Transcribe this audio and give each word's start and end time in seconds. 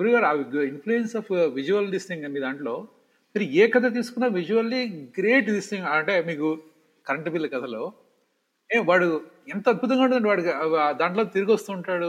గురుగారు 0.00 0.26
influence 0.64 1.16
of 1.16 1.30
visual 1.54 1.90
దిస్టింగ్ 1.90 2.28
మీ 2.34 2.40
దాంట్లో 2.40 2.74
మీరు 3.34 3.46
ఏ 3.54 3.66
కథ 3.66 3.86
తీసుకున్నా 3.94 4.28
విజువల్లీ 4.28 4.80
గ్రేట్ 5.18 5.50
దిస్టింగ్ 5.50 5.86
అంటే 5.86 6.22
మీకు 6.22 6.48
కరెంట్ 7.06 7.30
బిల్ 7.30 7.48
కథలో 7.50 7.82
ఏ 8.70 8.78
వాడు 8.80 9.06
ఎంత 9.54 9.68
అద్భుతంగా 9.68 10.02
ఉంటుంది 10.04 10.28
వాడు 10.28 10.42
దాంట్లో 10.98 11.24
తిరిగి 11.24 11.52
వస్తుంటాడు 11.52 12.08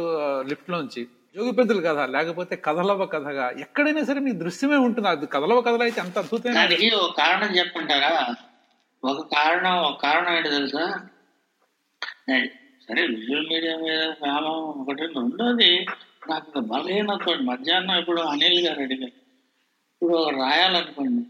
లిఫ్ట్ 0.49 0.69
లోంచి. 0.69 1.04
జోగి 1.35 1.51
పెద్దలు 1.51 1.81
కథ 1.81 1.99
లేకపోతే 2.09 2.55
కథలవ 2.65 3.05
కథగా 3.05 3.46
ఎక్కడైనా 3.59 4.03
సరే 4.03 4.19
మీ 4.19 4.31
దృశ్యమే 4.31 4.78
ఉంటుంది. 4.78 5.08
అది 5.08 5.26
కథలవ 5.26 5.62
కథలు 5.62 5.83
అయితే 5.83 6.01
అంత 6.01 6.17
అద్భుతమైన 6.17 6.97
కారణం 7.17 7.51
చెప్పుంటారా 7.58 8.12
ఒక 9.03 9.19
కారణం 9.35 9.78
ఒక 9.83 10.01
కారణం 10.01 10.33
ఏంటి 10.37 10.49
తెలుసా? 10.49 10.83
సరే 12.85 13.01
విజువల్ 13.08 13.47
మీడియా 13.47 13.76
మీద 13.78 14.01
ఒకటి 14.81 15.01
రెండోది 15.15 15.71
నాకు 16.30 16.59
బలహీనతోడు 16.59 17.41
మధ్యాహ్నం 17.41 17.99
ఇప్పుడు 17.99 18.22
అనిల్ 18.22 18.67
గారు 18.67 18.81
అడిగారు. 18.81 19.12
ఇప్పుడు 19.94 20.30
రాయాలనుకోండి 20.30 21.26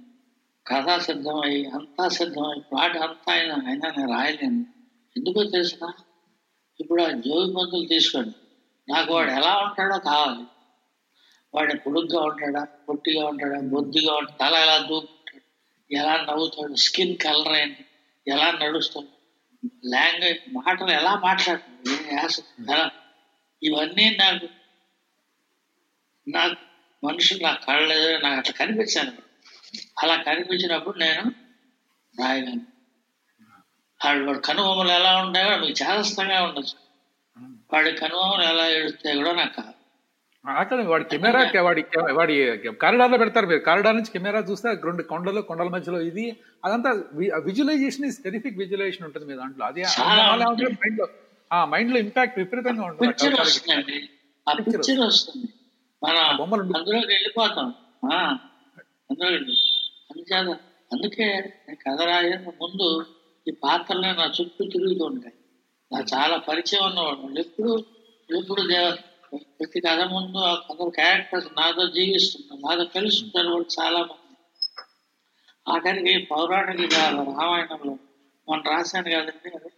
కథ 0.68 1.00
సిద్ధమై 1.00 1.66
అంతా 1.66 2.08
సిద్ధమై 2.08 2.62
పాట 2.74 2.98
అంతా 2.98 3.34
అయినా 3.34 3.56
అయినా 3.68 3.90
నేను 3.90 4.14
రాయలేను. 4.14 4.66
ఎందుకో 5.18 5.44
తెలుసిన 5.44 5.92
ఇప్పుడు 6.80 7.04
ఆ 7.04 7.08
జోగి 7.08 7.54
మందులు 7.54 7.88
తీసుకోండి. 7.88 8.36
నాకు 8.92 9.14
వాడు 9.14 9.32
ఎలా 9.32 9.58
ఉంటాడో 9.58 10.00
కావాలి. 10.00 10.46
వాడు 11.54 11.76
పొడుగ్గా 11.78 12.22
ఉంటాడా 12.22 12.68
పొట్టిగా 12.90 13.26
ఉంటాడా 13.26 13.60
బొద్దుగా 13.60 14.14
ఉంటాడు 14.14 14.38
తల 14.38 14.56
ఎలా 14.56 14.78
దూకుంటాడు 14.78 15.44
ఎలా 15.94 16.18
నవ్వుతాడు 16.18 16.76
స్కిన్ 16.76 17.18
కలర్ 17.18 17.54
అయింది 17.54 17.86
ఎలా 18.28 18.52
నడుస్తాడు 18.52 19.08
లాంగ్వేజ్ 19.86 20.54
మాటలు 20.54 20.92
ఎలా 20.92 21.16
మాట్లాడతాడు 21.16 22.16
యాస 22.16 22.40
ఇవన్నీ 23.64 24.18
నాకు 24.20 24.61
నాకు 26.28 26.56
మనుషులు 27.06 27.44
నా 27.44 27.54
కళ్ళు 27.68 28.24
నాకు 28.24 28.38
అట్లా 28.38 28.66
కనిపించాను. 28.66 29.12
అలా 30.04 30.16
కనిపించినప్పుడు 30.16 30.98
నేను 30.98 31.24
రాయగలను 32.20 32.66
వాడు 34.06 34.26
వాడు 34.26 34.40
కనుబొమ్మలు 34.40 34.92
ఎలా 34.92 35.18
ఉంటాయో 35.24 35.60
మీకు 35.60 35.76
చేదస్తంగా 35.82 36.44
ఉండొచ్చు. 36.44 36.76
వాడి 37.74 37.92
కనుబొమ్మలు 37.92 38.44
ఎలా 38.44 38.68
ఏడుస్తాయి 38.68 39.18
కూడా 39.18 39.32
నాకు 39.32 39.56
కాదు. 39.56 39.74
వాడి 40.90 41.04
కెమెరా 41.04 41.62
వాడి 41.62 41.82
వాడి 42.18 42.36
కారిడార్లో 42.82 43.18
పెడతారు 43.18 43.46
మీరు. 43.46 43.60
కారిడార్ 43.60 43.96
నుంచి 43.96 44.12
కెమెరా 44.12 44.40
చూస్తే 44.40 44.70
రెండు 44.84 45.04
కొండలు 45.04 45.42
కొండల 45.42 45.68
మధ్యలో 45.68 46.02
ఇది. 46.02 46.38
అదంతా 46.66 46.92
విజువలైజేషన్ 47.46 48.06
ఇస్ 48.06 48.24
టెరిఫిక్ 48.24 48.58
విజువలైజేషన్ 48.58 49.06
ఉంటుంది 49.06 49.26
మీ 49.26 49.36
దాంట్లో. 49.36 49.66
అది 49.66 49.84
మైండ్లో 49.84 51.08
ఆ 51.54 51.66
మైండ్లో 51.66 52.00
ఇంపాక్ట్ 52.00 52.40
విపరీతంగా 52.40 52.84
ఉంటుంది. 52.84 53.12
పిక్చర్ 53.12 55.00
వస్తుంది. 55.00 55.48
మన 56.04 56.36
బొమ్మలు 56.38 56.62
అందులోకి 56.62 57.08
వెళ్ళిపోతాం. 57.08 57.74
వెళ్ళి. 59.30 59.58
అందుచేత 60.12 60.60
అందుకే 60.94 61.54
కథ 61.72 62.02
రాయని 62.02 62.46
ముందు 62.48 63.06
ఈ 63.48 63.52
పాత్రలే 63.52 64.12
నా 64.12 64.26
చుట్టూ 64.26 64.66
తిరుగుతూ 64.66 65.06
ఉంటాయి. 65.06 65.34
నాకు 65.92 66.06
చాలా 66.16 66.38
పరిచయం 66.38 66.84
ఉన్నవాడు. 66.86 67.40
ఎప్పుడు 67.40 67.86
ఎప్పుడు 68.38 68.62
దేవ 68.62 68.98
ప్రతి 69.42 69.82
కథ 69.82 70.00
ముందు 70.00 70.38
ఆ 70.38 70.56
కథ 70.56 70.90
క్యారెక్టర్స్ 70.90 71.48
నాతో 71.48 71.88
జీవిస్తున్నారు 71.88 72.62
నాతో 72.62 72.84
తెలుస్తున్నారు 72.84 73.48
వాళ్ళు 73.48 73.82
చాలా 73.82 74.00
మంది 74.00 74.36
ఆఖరికి 75.72 76.28
పౌరాణిక 76.32 76.94
రామాయణంలో. 76.94 77.98
మనం 78.50 78.64
రాశాను 78.70 79.10
కదండి 79.10 79.50
అది 79.50 79.70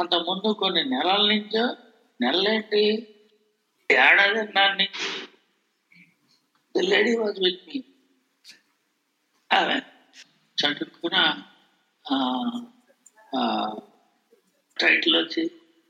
అంత 0.00 0.14
ముందు 0.14 0.52
కొన్ని 0.52 0.84
నెలల 0.84 1.16
నుంచో 1.26 1.76
నెలలేంటి? 2.20 3.12
ఏడాది 3.90 4.88
లేడీ 6.74 7.12
వాజ్ 7.16 7.38
విత్ 7.44 7.62
మీ 7.68 7.78
ఆమె 9.50 9.76
చటుక్కున 10.58 11.16
టైటిల్ 14.80 15.16
వచ్చి 15.16 15.44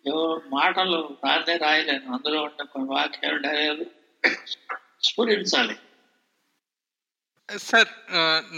ఏవో 0.06 0.42
మాటలు 0.52 0.98
రాదే 1.24 1.56
రాయలేను. 1.56 2.06
అందులో 2.12 2.42
ఉన్న 2.42 2.62
కొన్ని 2.62 2.88
వాక్యాలు 2.90 3.38
డైలాగులు 3.42 3.86
స్ఫురించాలి. 5.02 5.76
సార్ 7.58 7.88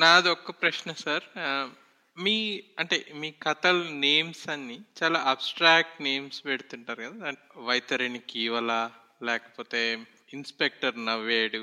నాది 0.01 0.29
ఒక్క 0.29 0.51
ప్రశ్న 0.51 0.93
సార్. 0.93 1.27
మీ 2.17 2.37
అంటే 2.79 2.97
మీ 3.15 3.31
కథల 3.43 3.83
నేమ్స్ 3.89 4.49
అన్ని 4.49 4.79
చాలా 5.03 5.19
అబ్స్ట్రాక్ట్ 5.21 6.03
నేమ్స్ 6.03 6.45
పెడుతుంటారు 6.45 7.03
కదా 7.03 7.17
వైతరిణికి 7.17 7.67
వైతరిణి 7.67 8.19
కీవల 8.19 8.91
లేకపోతే 9.23 10.07
ఇన్స్పెక్టర్ 10.35 11.07
నవ్వేడు 11.07 11.59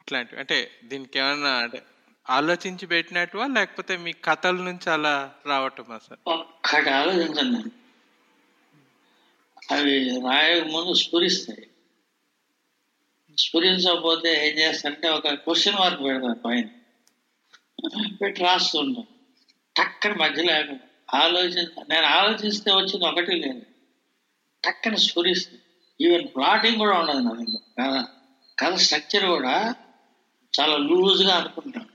ఇట్లాంటివి. 0.00 0.40
అంటే 0.40 0.70
దీనికి 0.84 1.18
ఏమన్నా 1.18 1.50
అంటే 1.50 1.82
ఆలోచించి 2.30 2.86
పెట్టినట్టువా? 2.86 3.46
లేకపోతే 3.46 3.96
మీ 3.96 4.12
కథల 4.12 4.50
నుంచి 4.50 4.90
అలా 4.90 5.34
రావటమా 5.46 5.98
సార్? 5.98 6.18
ఒక్కటి 6.26 6.90
ఆలోచించండి. 6.90 7.70
అవి 9.74 10.20
రాయక 10.20 10.62
ముందు 10.62 10.94
స్ఫురిస్తాయి. 10.94 11.68
స్ఫురించకపోతే 13.38 14.48
ఏం 14.48 14.58
చేస్తారంటే 14.58 15.08
ఒక 15.08 15.28
క్వశ్చన్ 15.28 15.76
మార్క్ 15.76 16.00
పెడతారు 16.02 16.38
పైన. 16.38 16.68
పెట్టి 18.22 18.42
రాస్తుంటాం 18.42 19.06
టక్కని 19.76 20.14
మధ్యలో 20.14 20.76
ఆలోచన 21.14 21.84
నేను 21.90 22.06
ఆలోచిస్తే 22.06 22.74
వచ్చింది 22.74 23.06
ఒకటి 23.06 23.32
లేదు. 23.32 23.62
టక్కని 24.64 24.98
స్ఫురిస్తుంది 24.98 25.62
ఈవెన్ 26.00 26.26
ప్లాటింగ్ 26.36 26.78
కూడా 26.78 26.94
ఉండదు 26.98 27.18
నా 27.18 27.32
దగ్గర. 27.40 27.60
కథ 27.78 27.94
కథ 28.58 28.74
స్ట్రక్చర్ 28.84 29.26
కూడా 29.26 29.56
చాలా 30.52 30.76
లూజ్గా 30.88 31.34
అనుకుంటాం. 31.34 31.86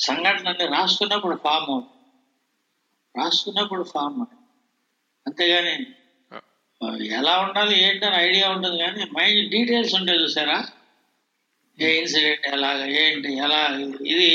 సంఘటన 0.00 0.48
అన్ని 0.48 0.66
రాస్తున్నప్పుడు 0.66 1.36
ఫామ్ 1.44 1.68
అవుతుంది 1.70 1.92
రాస్తున్నప్పుడు 3.14 3.82
ఫామ్ 3.82 4.22
అంతేగాని 5.26 5.74
ఎలా 7.18 7.34
ఉండాలి 7.40 7.74
ఏంటని 7.84 8.16
ఐడియా 8.28 8.46
ఉంటుంది 8.50 8.78
కానీ 8.78 9.02
మైండ్ 9.16 9.50
డీటెయిల్స్ 9.50 9.94
ఉంటాయి 9.94 10.22
చూసారా? 10.22 10.58
ఏ 11.78 11.88
ఇన్సిడెంట్ 12.00 12.46
ఎలాగ 12.46 12.80
ఏంటి 13.02 13.30
ఎలా 13.36 13.60
ఇది 14.14 14.30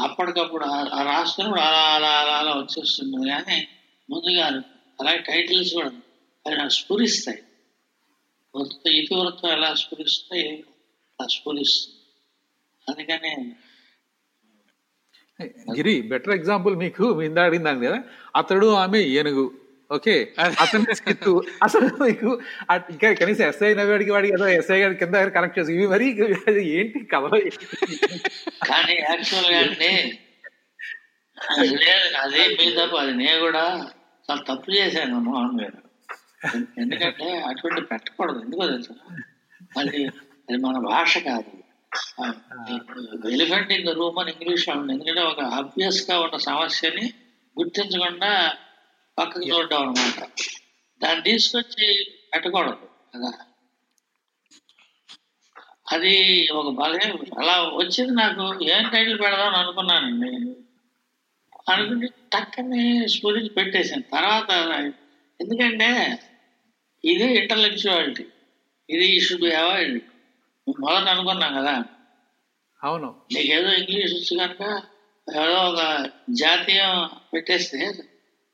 అప్పటికప్పుడు 0.00 0.64
రాస్తున్నప్పుడు 1.10 1.60
అలా 1.60 1.82
అలా 1.96 2.12
అలా 2.20 2.34
అలా 2.38 2.52
వచ్చేస్తుంది. 2.52 3.16
కానీ 3.30 3.58
ముందుగా 4.10 4.46
అలాగే 5.00 5.20
టైటిల్స్ 5.30 5.74
కూడా 5.74 5.90
అవి 6.46 6.56
నాకు 6.56 6.74
స్ఫురిస్తాయి. 6.78 7.40
వృత్త 8.56 8.84
ఇతివృత్తం 8.98 9.50
ఎలా 9.56 9.70
స్ఫురిస్తాయి 9.74 10.48
అలా 11.18 11.26
స్ఫురిస్తుంది. 11.28 11.92
అందుకని 12.86 13.32
గిరి 15.70 15.94
బెటర్ 16.10 16.34
ఎగ్జాంపుల్ 16.34 16.74
మీకు 16.82 17.06
ఇందా 17.22 17.42
అడిగిందాను 17.42 17.80
కదా? 17.86 17.98
అతడు 18.36 18.68
ఆమె 18.82 19.00
ఏనుగు. 19.18 19.46
ఓకే? 19.90 20.14
అతని 20.62 20.94
స్కిట్ 20.98 21.26
అసలు 21.62 21.88
మీకు 22.02 22.28
ఇంకా 22.92 23.08
కనీసం 23.20 23.44
ఎస్ఐ 23.48 23.70
నవ్వాడికి 23.74 24.10
వాడికి 24.10 24.32
ఏదో 24.34 24.46
ఎస్ఐ 24.56 24.78
గారి 24.80 24.96
కింద 25.02 25.16
కనెక్ట్ 25.36 25.58
చేసి 25.58 25.74
ఇవి 25.76 25.86
మరి 25.86 26.06
అది 26.48 26.62
ఏంటి 26.78 27.00
కథలో 27.12 27.38
కానీ 28.68 28.96
యాక్చువల్గా 29.02 29.58
అండి 29.60 29.92
అది 31.38 31.68
లేదు 31.82 32.08
అదే 32.24 32.42
మీ 32.56 32.66
తప్పు 32.78 32.96
అది 32.96 33.14
నేను 33.22 33.38
కూడా 33.40 33.64
చాలా 34.28 34.42
తప్పు 34.50 34.70
చేశాను 34.76 35.18
మోహన్ 35.26 35.58
గారు. 35.60 35.80
ఎందుకంటే 36.54 37.38
అటువంటి 37.38 37.80
పెట్టకూడదు. 37.80 38.38
ఎందుకో 38.38 38.66
తెలుసా? 38.66 39.16
అది 39.78 40.06
అది 40.06 40.56
మన 40.56 40.78
భాష 40.78 41.18
కాదు. 41.18 41.62
ఎలిఫెంట్ 43.28 43.72
ఇన్ 43.72 43.86
ద 43.86 43.88
రూమ్ 43.88 44.18
అని 44.18 44.32
ఇంగ్లీష్ 44.32 44.68
ఉంది 44.68 44.92
ఎందుకంటే 44.92 45.20
ఒక 45.20 45.40
అబ్వియస్గా 45.40 46.20
ఉన్న 46.20 46.36
సమస్యని 46.36 47.12
గుర్తించకుండా 47.58 48.52
పక్కకి 49.18 49.50
చూడడం 49.50 49.88
అనమాట 49.88 50.24
దాన్ని 51.02 51.22
తీసుకొచ్చి 51.22 52.06
పెట్టకూడదు 52.34 52.88
కదా. 53.14 53.32
అది 55.92 56.48
ఒక 56.52 56.74
బలహీన 56.74 57.12
అలా 57.38 57.62
వచ్చింది 57.62 58.12
నాకు. 58.12 58.64
ఏం 58.64 58.88
టైటిల్ 58.88 59.20
పెడదాం 59.20 59.48
అని 59.48 59.56
అనుకున్నానండి. 59.56 60.56
అనుకుంటే 61.72 62.06
టక్కని 62.32 63.08
స్టోరీకి 63.08 63.54
పెట్టేశాను. 63.54 64.02
తర్వాత 64.02 64.50
ఎందుకంటే 65.40 66.18
ఇది 67.04 67.24
ఇంటలెక్చువాలిటీ 67.24 68.26
ఇది 68.90 69.20
షుడ్ 69.20 69.40
బి 69.40 69.52
అవాయిడ్ 69.52 70.02
మొదట 70.80 71.08
అనుకున్నాం 71.08 71.54
కదా. 71.54 71.84
అవును. 72.82 73.14
నీకేదో 73.32 73.68
ఇంగ్లీష్ 73.72 74.14
వచ్చు 74.14 74.38
కనుక 74.40 74.82
ఏదో 75.30 75.56
ఒక 75.64 76.10
జాతీయం 76.30 77.10
పెట్టేస్తే 77.34 77.78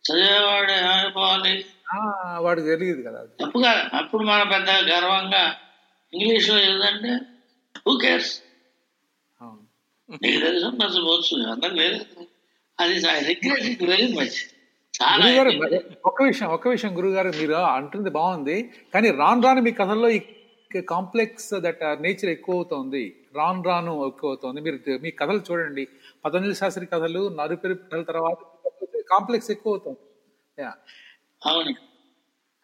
చదివేవాడు 0.04 0.72
ఏమైపోవాలి? 0.72 1.64
ఆ, 1.92 1.96
వాడికి 2.38 2.66
తెలియదు 2.66 3.02
కదా 3.02 3.18
అది. 3.18 3.44
తప్పుగా 3.44 3.90
అప్పుడు 3.92 4.22
మనం 4.22 4.48
పెద్ద 4.48 4.70
గర్వంగా 4.70 5.60
ఇంగ్లీష్లో 6.12 6.58
ఏదంటే 6.58 7.12
హూ 7.88 7.98
కేర్స్ 7.98 8.42
నీకు 10.22 10.40
తెలుసు 10.40 10.66
నచ్చవచ్చు 10.66 11.50
అందరికి 11.50 11.74
లేదు. 11.74 12.04
అది 12.78 12.94
రిగ్రెట్ 13.24 13.64
ఇట్ 13.64 13.82
వెరీ 13.82 14.12
మచ్ 14.12 14.38
గురుగారు 14.94 15.50
ఒక్క 16.08 16.18
విషయం 16.22 16.48
ఒక్క 16.56 16.68
విషయం 16.68 16.92
గురుగారు 16.98 17.30
మీరు 17.40 17.54
అంటుంది 17.76 18.10
బాగుంది. 18.16 18.56
కానీ 18.94 19.08
రాను 19.20 19.42
రాను 19.46 19.60
మీ 19.66 19.72
కథల్లో 19.80 20.08
ఈ 20.16 20.20
కాంప్లెక్స్ 20.90 21.50
దట్ 21.64 21.82
నేచర్ 22.04 22.30
ఎక్కువ 22.34 22.56
అవుతోంది 22.58 23.02
రాను 23.38 23.62
రాను 23.68 23.92
ఎక్కువ 24.06 24.30
అవుతోంది 24.32 24.60
మీరు 24.66 24.78
మీ 25.04 25.10
కథలు 25.20 25.40
చూడండి. 25.48 25.84
పతంజలి 26.24 26.56
శాస్త్రి 26.60 26.86
కథలు 26.86 27.22
నరుపెరు 27.38 27.76
కథల 27.82 28.02
తర్వాత 28.10 28.38
కాంప్లెక్స్ 29.12 29.50
ఎక్కువ 29.54 29.72
అవుతుంది 29.74 30.00
యా. 30.58 30.70
అవును. 31.42 31.72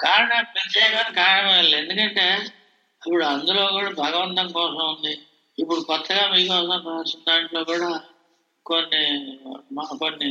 కారణం 0.01 0.45
ప్రత్యేకమైన 0.53 1.11
కారణం 1.21 1.55
ఎందుకంటే 1.81 2.27
ఇప్పుడు 3.03 3.25
అందులో 3.33 3.65
కూడా 3.77 3.91
భగవంతం 4.03 4.47
కోసం 4.53 4.85
ఉంది. 4.93 5.15
ఇప్పుడు 5.59 5.81
కొత్తగా 5.91 6.25
మీకోసం 6.33 6.83
రాసిన 6.89 7.21
దాంట్లో 7.29 7.61
కూడా 7.65 7.91
కొన్ని 8.67 9.05
కొన్ని 10.03 10.31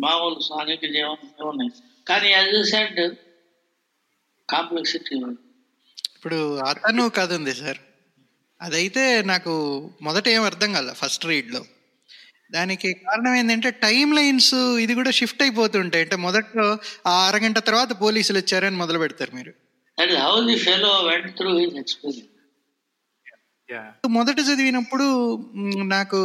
మామూలు 0.00 0.40
సాంఘిక 0.40 0.92
జీవనం 0.92 1.48
ఉన్నాయి 1.48 1.70
కానీ 2.08 2.28
యాజ్ 2.30 2.70
సెడ్ 2.70 3.16
కాంప్లెక్సిటీ 4.50 5.16
ఇప్పుడు 6.16 6.58
అతను 6.58 7.08
కథ 7.08 7.32
ఉంది 7.32 7.54
సార్. 7.54 7.78
అదైతే 8.62 9.22
నాకు 9.22 9.52
మొదట 10.02 10.28
ఏం 10.28 10.42
అర్థం 10.42 10.72
కాల 10.72 10.92
ఫస్ట్ 10.92 11.26
రీడ్లో. 11.26 11.64
దానికి 12.50 12.92
కారణం 12.92 13.34
ఏంటంటే 13.34 13.70
టైం 13.70 14.12
లైన్స్ 14.12 14.54
ఇది 14.54 14.94
కూడా 14.94 15.10
షిఫ్ట్ 15.10 15.42
అయిపోతుంటాయి. 15.42 16.04
అంటే 16.04 16.16
మొదట్లో 16.16 16.78
ఆ 17.06 17.26
అరగంట 17.26 17.58
తర్వాత 17.58 18.00
పోలీసులు 18.00 18.38
వచ్చారని 18.38 18.76
మొదలు 18.76 18.98
పెడతారు 18.98 19.36
మీరు. 19.36 19.54
How 20.18 20.46
the 20.46 20.56
fellow 20.56 21.00
went 21.00 21.36
through 21.36 21.58
his 21.58 21.74
experience 21.74 22.33
మొదట 24.08 24.36
చదివినప్పుడు 24.40 25.04
నాకు 25.84 26.18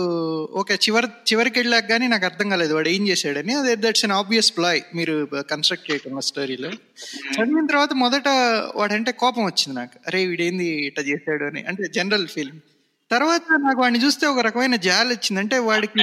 ఓకే 0.52 0.74
చివరి 0.76 1.08
చివరికి 1.08 1.60
వెళ్ళాక 1.60 1.90
కానీ 1.90 2.08
నాకు 2.08 2.26
అర్థం 2.26 2.50
కాలేదు. 2.50 2.74
వాడు 2.74 2.90
ఏం 2.90 3.08
చేశాడని. 3.08 3.54
అదే 3.54 3.76
దట్స్ 3.76 4.06
అన్ 4.06 4.12
ఆబ్వియస్ 4.12 4.58
ప్లాయ్ 4.58 4.82
మీరు 4.96 5.28
కన్స్ట్రక్ట్ 5.52 5.92
చేయటం 5.92 6.18
ఆ 6.18 6.20
స్టోరీలో 6.20 6.70
చదివిన 6.70 7.66
తర్వాత 7.66 7.94
మొదట 7.94 8.28
వాడంటే 8.76 9.12
కోపం 9.12 9.44
వచ్చింది 9.44 9.80
నాకు. 9.80 10.00
అరే 10.08 10.26
వీడేంది 10.26 10.66
ఇట్లా 10.88 11.04
చేశాడు 11.04 11.44
అని. 11.44 11.64
అంటే 11.64 11.84
జనరల్ 11.96 12.28
ఫీలింగ్ 12.28 12.60
తర్వాత 13.12 13.42
నాకు 13.60 13.82
వాడిని 13.82 14.06
చూస్తే 14.06 14.28
ఒక 14.28 14.40
రకమైన 14.40 14.76
జాలి 14.76 15.10
వచ్చింది. 15.10 15.40
అంటే 15.40 15.58
వాడికి 15.58 16.00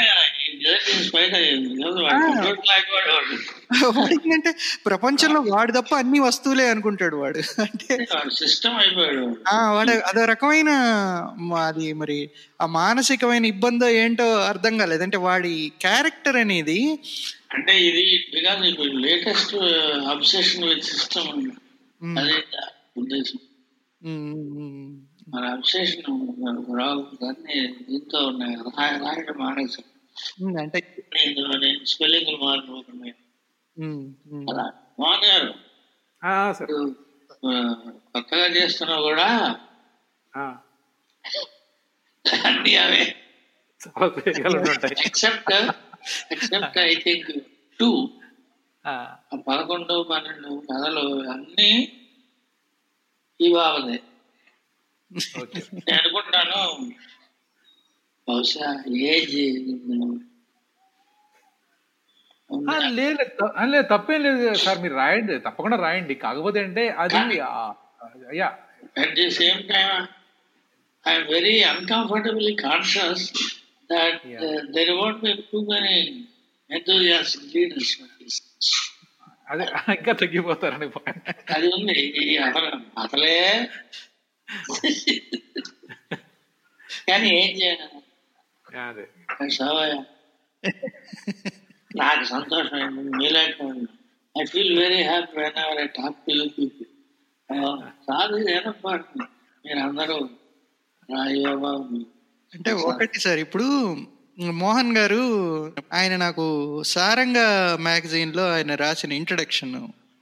వాడికి 3.87 4.33
అంటే 4.33 4.55
ప్రపంచంలో 4.87 5.41
వాడు 5.41 5.73
తప్ప 5.73 5.95
అన్ని 5.95 6.21
వస్తువులే 6.21 6.69
అనుకుంటాడు 6.71 7.17
వాడు. 7.17 7.39
అంటే 7.39 8.07
సిస్టమ్ 8.33 8.75
అయిపోయాడు. 8.75 9.37
వాడు. 9.75 9.91
అదో 9.91 10.25
రకమైన 10.25 10.71
అది 11.59 11.93
మరి 11.93 12.31
ఆ 12.63 12.67
మానసికమైన 12.67 13.45
ఇబ్బందో 13.45 13.89
ఏంటో 13.89 14.37
అర్థం 14.37 14.79
కాలేదు. 14.79 15.03
అంటే 15.03 15.17
వాడి 15.17 15.73
క్యారెక్టర్ 15.81 16.37
అనేది 16.37 16.99
అంటే 17.55 17.81
ఇది 17.81 18.69
ఇప్పుడు 18.69 18.89
లేటెస్ట్ 18.89 19.55
అబ్సెషన్ 20.09 20.65
విత్ 20.65 20.85
సిస్టమ్ 20.85 21.51
అదే 22.19 22.59
ఉద్దేశం. 22.99 23.39
మన 25.29 25.45
అబ్సెషన్ 25.45 26.79
రావు. 26.79 27.25
దాన్ని 27.25 27.67
దీంతో 27.67 28.19
ఉన్నాయి. 28.19 28.55
రాయ- 28.55 29.01
రాయడం 29.01 29.35
మానేసాం 29.39 29.85
అంటే 30.59 30.79
స్పెల్లింగ్ 31.85 32.43
మారిపోతున్నాయి. 32.43 33.15
అలా 34.51 34.67
మానేరు 35.01 35.51
ఆ, 36.23 36.53
సార్. 36.53 36.71
ఆ, 37.47 37.53
కొత్తగా 38.13 38.47
చేస్తున్నా 38.47 39.01
కూడా 39.01 39.29
ఆ, 40.33 40.45
అన్ని 42.43 42.77
అవే. 42.77 43.05
Except 45.01 45.53
except 46.33 46.79
I 46.79 46.95
think 46.95 47.31
two. 47.79 47.89
పదకొండు 49.49 50.07
పన్నెండు 50.11 50.63
కథలు 50.67 51.05
అన్ని 51.31 51.71
ఈ 53.41 53.53
బాబదే. 53.53 53.99
ఓకే. 55.41 55.61
నేను 55.73 55.99
అనుకుంటాను 55.99 56.61
బహుశా 58.29 58.69
ఏజ్ 59.11 59.37
లేదు 62.99 63.23
తప్పేం 63.91 64.21
లేదు 64.27 64.45
సార్ 64.57 64.79
మీరు 64.79 64.95
రాయండి 64.95 65.35
తప్పకుండా 65.39 65.77
రాయండి. 65.79 66.15
కాకపోతే 66.17 66.59
అంటే 66.67 66.83
అది 66.97 67.17
at 68.97 69.15
the 69.17 69.27
same 69.39 69.61
time 69.71 69.95
I'm 71.05 71.27
very 71.29 71.57
uncomfortable 71.73 72.49
conscious 72.63 73.27
that 73.91 74.23
there 74.77 74.93
won't 75.01 75.21
be 75.25 75.33
too 75.51 75.61
many 75.71 75.97
enthusiasts 76.71 77.35
అది 81.55 81.69
ఉంది 81.75 81.99
అసలే 82.99 83.37
కానీ 87.09 87.29
ఏం 87.39 87.51
చేయాలి? 87.61 87.99
నాకు 91.91 92.25
సంతోషం 92.25 92.81
మీలాంటి 93.19 93.67
I 94.35 94.45
feel 94.47 94.79
very 94.79 95.03
happy 95.03 95.39
whenever 95.59 95.81
I 95.81 95.87
talk 95.99 96.19
to 96.27 96.33
you 96.33 96.47
people. 96.49 96.89
కాదు 98.09 98.37
ఏనప్పా 98.49 98.93
మీరు 99.65 99.81
అందరూ 99.81 100.17
అంటే 102.53 102.73
ఒకటి 102.89 103.19
సార్ 103.21 103.39
ఇప్పుడు 103.39 103.67
మోహన్ 104.59 104.97
గారు 104.97 105.23
ఆయన 105.93 106.17
నాకు 106.17 106.45
సారంగ 106.85 107.39
మ్యాగజైన్లో 107.79 108.45
ఆయన 108.53 108.75
రాసిన 108.75 109.13
ఇంట్రడక్షన్ 109.13 109.77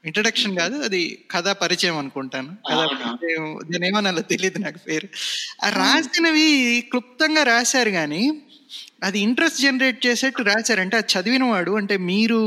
ఇంట్రడక్షన్ 0.06 0.58
కాదు 0.58 0.76
అది 0.76 1.24
కథా 1.30 1.52
పరిచయం 1.52 1.98
అనుకుంటాను. 1.98 2.56
కథా. 2.70 2.86
పరిచయం 2.86 3.58
దీని 3.70 3.86
ఏమన్నా 3.86 4.10
తెలియదు 4.10 4.58
నాకు 4.58 4.78
పేరు. 4.78 5.08
ఆ 5.64 5.68
రాసినవి 5.68 6.80
క్లుప్తంగా 6.90 7.42
రాశారు 7.42 7.90
కానీ 7.90 8.42
అది 9.02 9.20
ఇంట్రెస్ట్ 9.20 9.60
జనరేట్ 9.60 10.06
చేసేట్టు 10.06 10.42
రాశారంటే 10.42 10.96
అది 10.96 11.06
చదివిన 11.18 11.44
వాడు 11.44 11.70
అంటే 11.70 11.96
మీరు 11.96 12.40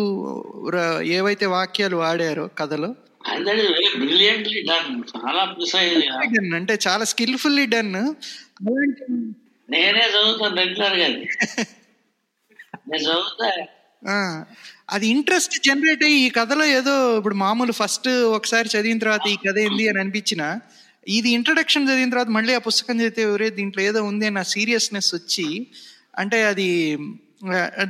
ఏవైతే 1.01 1.45
వాక్యాలు 1.45 1.95
వాడారో 1.95 2.49
కథలో. 2.57 2.95
అంటే 6.55 6.77
చాలా 6.87 7.03
స్కిల్ఫుల్లీ 7.03 7.65
డన్ 7.65 7.93
నేనే 9.69 10.07
చదువుతాను 10.09 10.55
రెగ్యులర్గా. 10.55 11.07
నేను 12.89 13.03
చదువుతా. 13.03 13.49
అది 14.89 15.05
ఇంట్రెస్ట్ 15.07 15.55
జనరేట్ 15.65 16.03
అయ్యి 16.03 16.19
ఈ 16.25 16.29
కథలో 16.29 16.65
ఏదో 16.71 16.93
ఇప్పుడు 17.17 17.35
మామూలు 17.35 17.71
ఫస్ట్ 17.73 18.09
ఒకసారి 18.35 18.67
చదివిన 18.69 18.99
తర్వాత 18.99 19.25
ఈ 19.27 19.37
కథ 19.45 19.57
ఏంది 19.57 19.85
అని 19.89 19.99
అనిపించిన 19.99 20.43
ఇది 21.07 21.29
ఇంట్రడక్షన్ 21.29 21.87
చదివిన 21.89 22.09
తర్వాత 22.09 22.27
మళ్ళీ 22.27 22.53
ఆ 22.53 22.61
పుస్తకం 22.67 22.95
చదివితే 22.95 23.25
ఒరే 23.25 23.49
దీంట్లో 23.49 23.83
ఏదో 23.83 24.03
ఉంది 24.03 24.25
అన్న 24.27 24.41
సీరియస్నెస్ 24.53 25.15
వచ్చి 25.15 25.47
అంటే 26.17 26.43
అది 26.43 26.67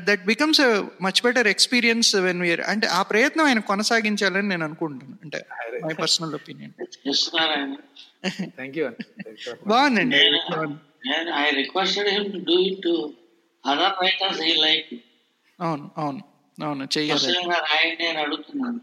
that 0.07 0.23
becomes 0.25 0.61
much 1.01 1.21
better 1.23 1.47
experience 1.47 2.15
when 2.25 2.41
we are 2.41 2.61
అంటే 2.67 2.87
ఆ 2.91 3.01
ప్రయత్నం 3.03 3.45
ఆయన 3.45 3.59
కొనసాగించాలని 3.69 4.47
నేను 4.47 4.65
అనుకుంటున్నాను 4.65 5.19
అంటే 5.23 5.39
మై 5.85 5.93
పర్సనల్ 5.93 6.33
ఒపీనియన్ 6.35 6.73
బాగుందండి. 9.67 10.17
నేను 11.07 11.29
I 11.37 11.49
requested 11.55 12.09
him 12.09 12.27
to 12.33 12.39
do 12.49 12.57
it 12.69 12.81
to 12.81 12.93
other 13.63 13.95
writers 14.01 14.41
ఈ 14.41 14.55
లైక్ 14.61 14.89
అవును 15.61 15.91
అవును 15.97 16.21
అవును 16.63 16.87
చెయ్యాలి 16.97 17.39
అడుగుతున్నాను. 18.17 18.79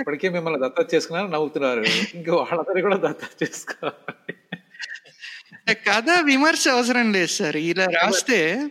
ఇప్పటికే 0.00 0.28
మిమ్మల్ని 0.28 0.68
దత్తత 0.68 0.94
చేసుకున్నారు 0.94 1.26
నవ్వుతున్నారు. 1.26 1.80
ఇంకా 2.14 2.34
వాళ్ళందరూ 2.34 2.82
కూడా 2.82 2.96
దత్తత 2.96 3.42
చేసుకోవాలి. 3.42 4.34
కథ 5.74 6.10
విమర్శ 6.24 6.68
అవసరం 6.68 7.12
లేదు 7.12 7.26
సార్. 7.26 7.56
ఇలా 7.56 7.84
రాస్తే 7.84 8.68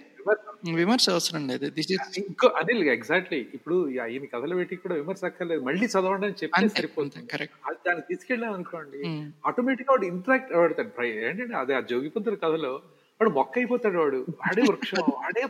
విమర్శ 0.73 1.09
అవసరం 1.09 1.47
లేదు. 1.47 1.69
దిస్ 1.69 1.91
ఇస్ 1.91 2.19
ఇంకో 2.19 2.47
అనిల్ 2.47 2.83
ఎగ్జాక్ట్లీ 2.83 3.47
ఇప్పుడు 3.53 3.89
ఈ- 3.89 3.93
ఈయన 3.93 4.25
కథలు 4.25 4.55
పెట్టి 4.55 4.75
కూడా 4.75 4.95
విమర్శ 4.95 5.21
అక్కర్లేదు. 5.25 5.61
మళ్ళీ 5.61 5.85
చదవండి 5.85 6.25
అని 6.25 6.49
అంతే, 6.55 6.77
సరిపోతుంది. 6.77 7.33
అది 7.65 7.77
దాన్ని 7.87 8.03
తీసుకెళ్ళాం 8.09 8.53
అనుకోండి. 8.53 9.03
ఆటోమేటిక్గా 9.47 9.93
వాడు 9.93 10.05
ఇంటరాక్ట్ 10.05 11.01
ఏంటంటే 11.01 11.55
అదే 11.55 11.73
ఆ 11.73 11.79
జోగిపంతుల 11.79 12.33
కథలో 12.33 12.81
వాడు 13.19 13.31
మొక్క 13.31 13.53
అయిపోతాడు 13.57 13.97
వాడు. 13.97 14.17
వాడే 14.39 14.61
వృక్షం 14.61 14.99
వాడే 15.15 15.43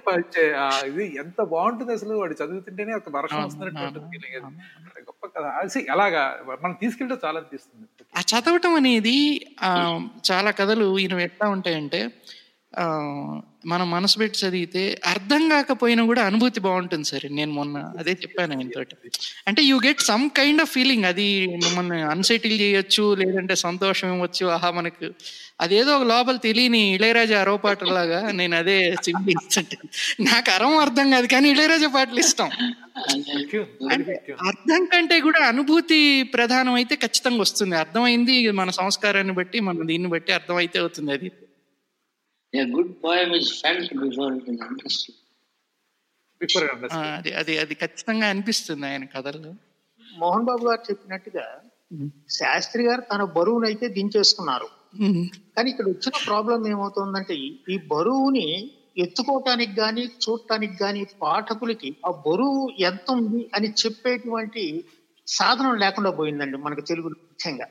ఇది 0.89 1.05
ఎంత 1.17 1.39
బాగుంటుంది 1.49 1.93
అసలు. 1.93 2.13
వాడు 2.17 2.33
చదువుతుంటేనే 2.33 2.93
ఒక 2.93 3.09
వర్షం 3.15 3.39
వస్తున్నట్టు 3.43 3.81
గొప్ప 5.07 5.23
కథ. 5.27 5.45
అది 5.57 5.81
అలాగా. 5.91 6.23
మనం 6.61 6.75
తీసుకెళ్తే 6.81 7.17
చాలా 7.25 7.39
అనిపిస్తుంది. 7.39 7.87
ఆ 8.13 8.21
చదవటం 8.31 8.73
అనేది 8.75 9.15
ఆ, 9.61 9.71
చాలా 10.29 10.51
కథలు 10.53 10.87
ఈయన 10.99 11.19
ఎట్లా 11.21 11.47
ఉంటాయంటే 11.49 12.01
మనం 13.65 13.91
మనసు 13.91 14.19
పెట్టి 14.19 14.37
చదివితే 14.45 15.01
అర్థం 15.05 15.49
కాకపోయినా 15.49 16.03
కూడా 16.03 16.21
అనుభూతి 16.23 16.59
బాగుంటుంది 16.59 17.03
సార్. 17.03 17.25
నేను 17.31 17.51
మొన్న 17.51 17.77
అదే 17.99 18.11
చెప్పాను 18.11 18.53
ఆయనతోటి. 18.57 18.95
అంటే 19.47 19.61
you 19.61 19.77
get 19.85 20.01
some 20.01 20.29
kind 20.29 20.61
of 20.61 20.71
feeling 20.71 21.05
అది 21.05 21.27
మిమ్మల్ని 21.47 22.01
అన్సెటిల్ 22.01 22.59
చేయొచ్చు 22.61 23.15
లేదంటే 23.15 23.55
సంతోషం 23.55 24.13
ఇవ్వచ్చు. 24.15 24.45
ఆహా 24.47 24.71
మనకు 24.71 25.09
అదేదో 25.61 25.97
ఒక 25.97 26.03
లోపల 26.03 26.37
తెలియని 26.37 26.93
ఇళయరాజా 26.95 27.41
అరవ 27.41 27.57
పాటలాగా 27.57 28.31
నేను 28.31 28.55
అదే 28.55 28.77
సింపిస్తుంటే 29.05 29.77
నాకు 30.21 30.51
అరం 30.51 30.77
అర్థం 30.77 31.11
కాదు 31.11 31.27
కానీ 31.27 31.49
ఇళయరాజా 31.49 31.87
పాటలు 31.87 32.19
ఇష్టం. 32.19 32.49
అంటే 33.91 34.13
అర్థం 34.49 34.85
కంటే 34.85 35.19
కూడా 35.21 35.39
అనుభూతి 35.47 35.99
ప్రధానం 36.35 36.73
అయితే 36.73 36.95
ఖచ్చితంగా 36.95 37.41
వస్తుంది. 37.41 37.75
అర్థమైంది 37.77 38.51
మన 38.51 38.69
సంస్కారాన్ని 38.69 39.33
బట్టి 39.33 39.59
మన 39.59 39.85
దీన్ని 39.85 40.09
బట్టి 40.09 40.31
అర్థమైతే 40.33 40.79
అవుతుంది 40.79 41.11
అది. 41.11 41.29
A 42.53 42.65
good 42.65 43.01
poem 43.01 43.33
is 43.33 43.61
felt 43.61 43.89
before 43.95 44.33
it 44.33 44.47
is 44.47 44.59
understood. 44.61 45.15
Before 46.41 46.65
ఆ, 46.91 46.99
అది 47.17 47.31
అది 47.33 47.53
అది 47.57 47.75
ఖచ్చితంగా 47.75 48.27
అనిపిస్తుంది 48.27 48.85
ఆయన 48.87 49.05
కథల్లో. 49.05 49.51
మోహన్ 50.05 50.45
బాబు 50.45 50.65
గారు 50.65 50.81
చెప్పినట్టుగా 50.81 51.45
శాస్త్రి 52.29 52.83
గారు 52.83 53.01
తన 53.11 53.23
బరువునైతే 53.35 53.87
దించేసుకున్నారు 53.87 54.67
కానీ 55.55 55.69
ఇక్కడ 55.69 55.87
వచ్చిన 55.87 56.13
ప్రాబ్లం 56.25 56.67
ఏమవుతుందంటే 56.67 57.33
ఈ- 57.37 57.55
ఈ 57.69 57.77
బరువుని 57.87 58.45
ఎత్తుకోవటానికి 58.97 59.73
గాని 59.79 60.03
చూడటానికి 60.23 60.83
గాని 60.83 61.07
పాఠకులకి 61.21 61.89
ఆ 62.05 62.11
బరువు 62.27 62.61
ఎంత 62.81 63.11
ఉంది 63.11 63.51
అని 63.55 63.73
చెప్పేటువంటి 63.81 64.63
సాధనం 65.27 65.75
లేకుండా 65.75 66.11
పోయిందండి 66.11 66.57
మనకు 66.57 66.81
తెలుగు 66.81 67.09
ముఖ్యంగా. 67.23 67.67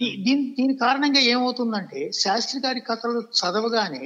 దీని 0.00 0.42
దీని 0.56 0.74
కారణంగా 0.76 1.20
ఏమవుతుందంటే 1.32 2.00
శాస్త్రి 2.20 2.58
గారి 2.60 2.80
కథలు 2.80 3.20
చదవగానే 3.38 4.04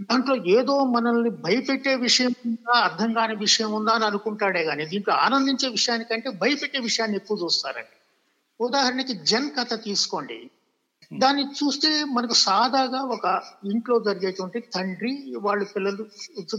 దాంట్లో 0.00 0.34
ఏదో 0.56 0.74
మనల్ని 0.94 1.30
భయపెట్టే 1.44 1.92
విషయం 2.04 2.32
ఉందా 2.46 2.74
అర్థం 2.84 3.10
కాని 3.12 3.34
విషయం 3.36 3.70
ఉందా 3.72 3.92
అని 3.92 4.04
అనుకుంటాడే 4.04 4.62
గానీ 4.64 4.84
దీంట్లో 4.92 5.14
ఆనందించే 5.24 5.68
విషయానికంటే 5.68 6.28
భయపెట్టే 6.42 6.78
విషయాన్ని 6.80 7.16
ఎక్కువ 7.16 7.38
చూస్తారండి. 7.42 7.94
ఉదాహరణకి 8.60 9.14
జన్ 9.30 9.50
కథ 9.56 9.74
తీసుకోండి. 9.84 10.38
దాన్ని 11.10 11.44
చూస్తే 11.58 11.90
మనకు 12.16 12.36
సాదాగా 12.44 13.00
ఒక 13.16 13.26
ఇంట్లో 13.72 13.96
జరిగేటువంటి 14.00 14.58
తండ్రి 14.74 15.12
వాళ్ళ 15.38 15.62
పిల్లలు 15.74 16.04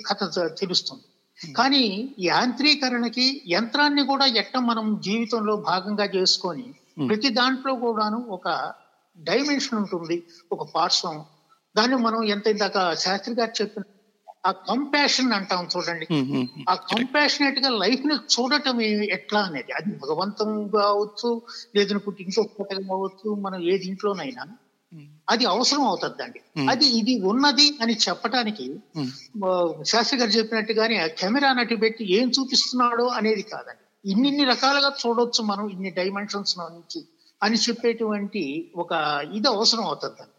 కథ 0.09 0.21
తెలుస్తుంది. 0.61 1.05
కానీ 1.39 1.83
యాంత్రీకరణకి 2.25 3.25
యంత్రాన్ని 3.47 4.03
కూడా 4.03 4.25
ఎట్ట 4.41 4.57
మనం 4.69 4.85
జీవితంలో 5.07 5.55
భాగంగా 5.69 6.05
చేసుకొని 6.15 6.67
ప్రతి 6.97 7.29
దాంట్లో 7.29 7.75
కూడాను 7.75 8.17
ఒక 8.29 8.47
డైమెన్షన్ 9.17 9.79
ఉంటుంది 9.79 10.17
ఒక 10.51 10.71
పార్శ్వం. 10.75 11.17
దాన్ని 11.75 11.95
మనం 11.97 12.23
ఎంత 12.25 12.47
ఇందాక 12.47 12.93
శాస్త్రి 12.95 13.35
గారు 13.35 13.61
చెప్పిన 13.61 13.83
ఆ 14.45 14.51
కంపాషన్ 14.51 15.33
అంటాం 15.33 15.67
చూడండి. 15.75 16.05
ఉమ్, 16.11 16.27
ఉమ్, 16.31 16.65
ఆ 16.69 16.75
కంపాషనేట్గా 16.91 17.69
లైఫ్ని 17.75 18.15
చూడటం 18.33 18.77
ఎట్లా 19.17 19.39
అనేది? 19.39 19.71
అది 19.71 19.91
భగవంతం 19.95 20.67
కావచ్చు 20.67 21.29
లేదనుకుంటే 21.75 22.23
ఇంకొకటి 22.23 22.83
కావచ్చు 22.87 23.35
మనం 23.41 23.61
ఏ 23.63 23.77
దీంట్లోనైనా 23.77 24.45
అది 25.29 25.45
అవసరం 25.45 25.83
అవుతుందండి. 25.85 26.39
అది 26.69 26.85
ఇది 26.99 27.13
ఉన్నది 27.25 27.77
అని 27.81 27.93
చెప్పటానికి 27.95 28.65
శాస్త్రి 29.83 30.19
గారు 30.19 30.29
చెప్పినట్టుగానే 30.29 30.97
కెమెరా 31.19 31.53
నటి 31.53 31.75
పెట్టి 31.75 32.13
ఏం 32.17 32.29
చూపిస్తున్నాడో 32.29 33.07
అనేది 33.17 33.41
కాదండి. 33.43 33.84
ఇన్నిన్ని 34.05 34.45
రకాలుగా 34.45 34.89
చూడొచ్చు 35.01 35.43
మనం 35.43 35.69
ఇన్ని 35.69 35.89
డైమెన్షన్స్ 35.91 36.57
నుంచి 36.59 36.99
అని 37.41 37.57
చెప్పేటువంటి 37.57 38.43
ఒక 38.75 38.91
ఇది 39.33 39.47
అవసరం 39.47 39.83
అవుతుందండి 39.83 40.31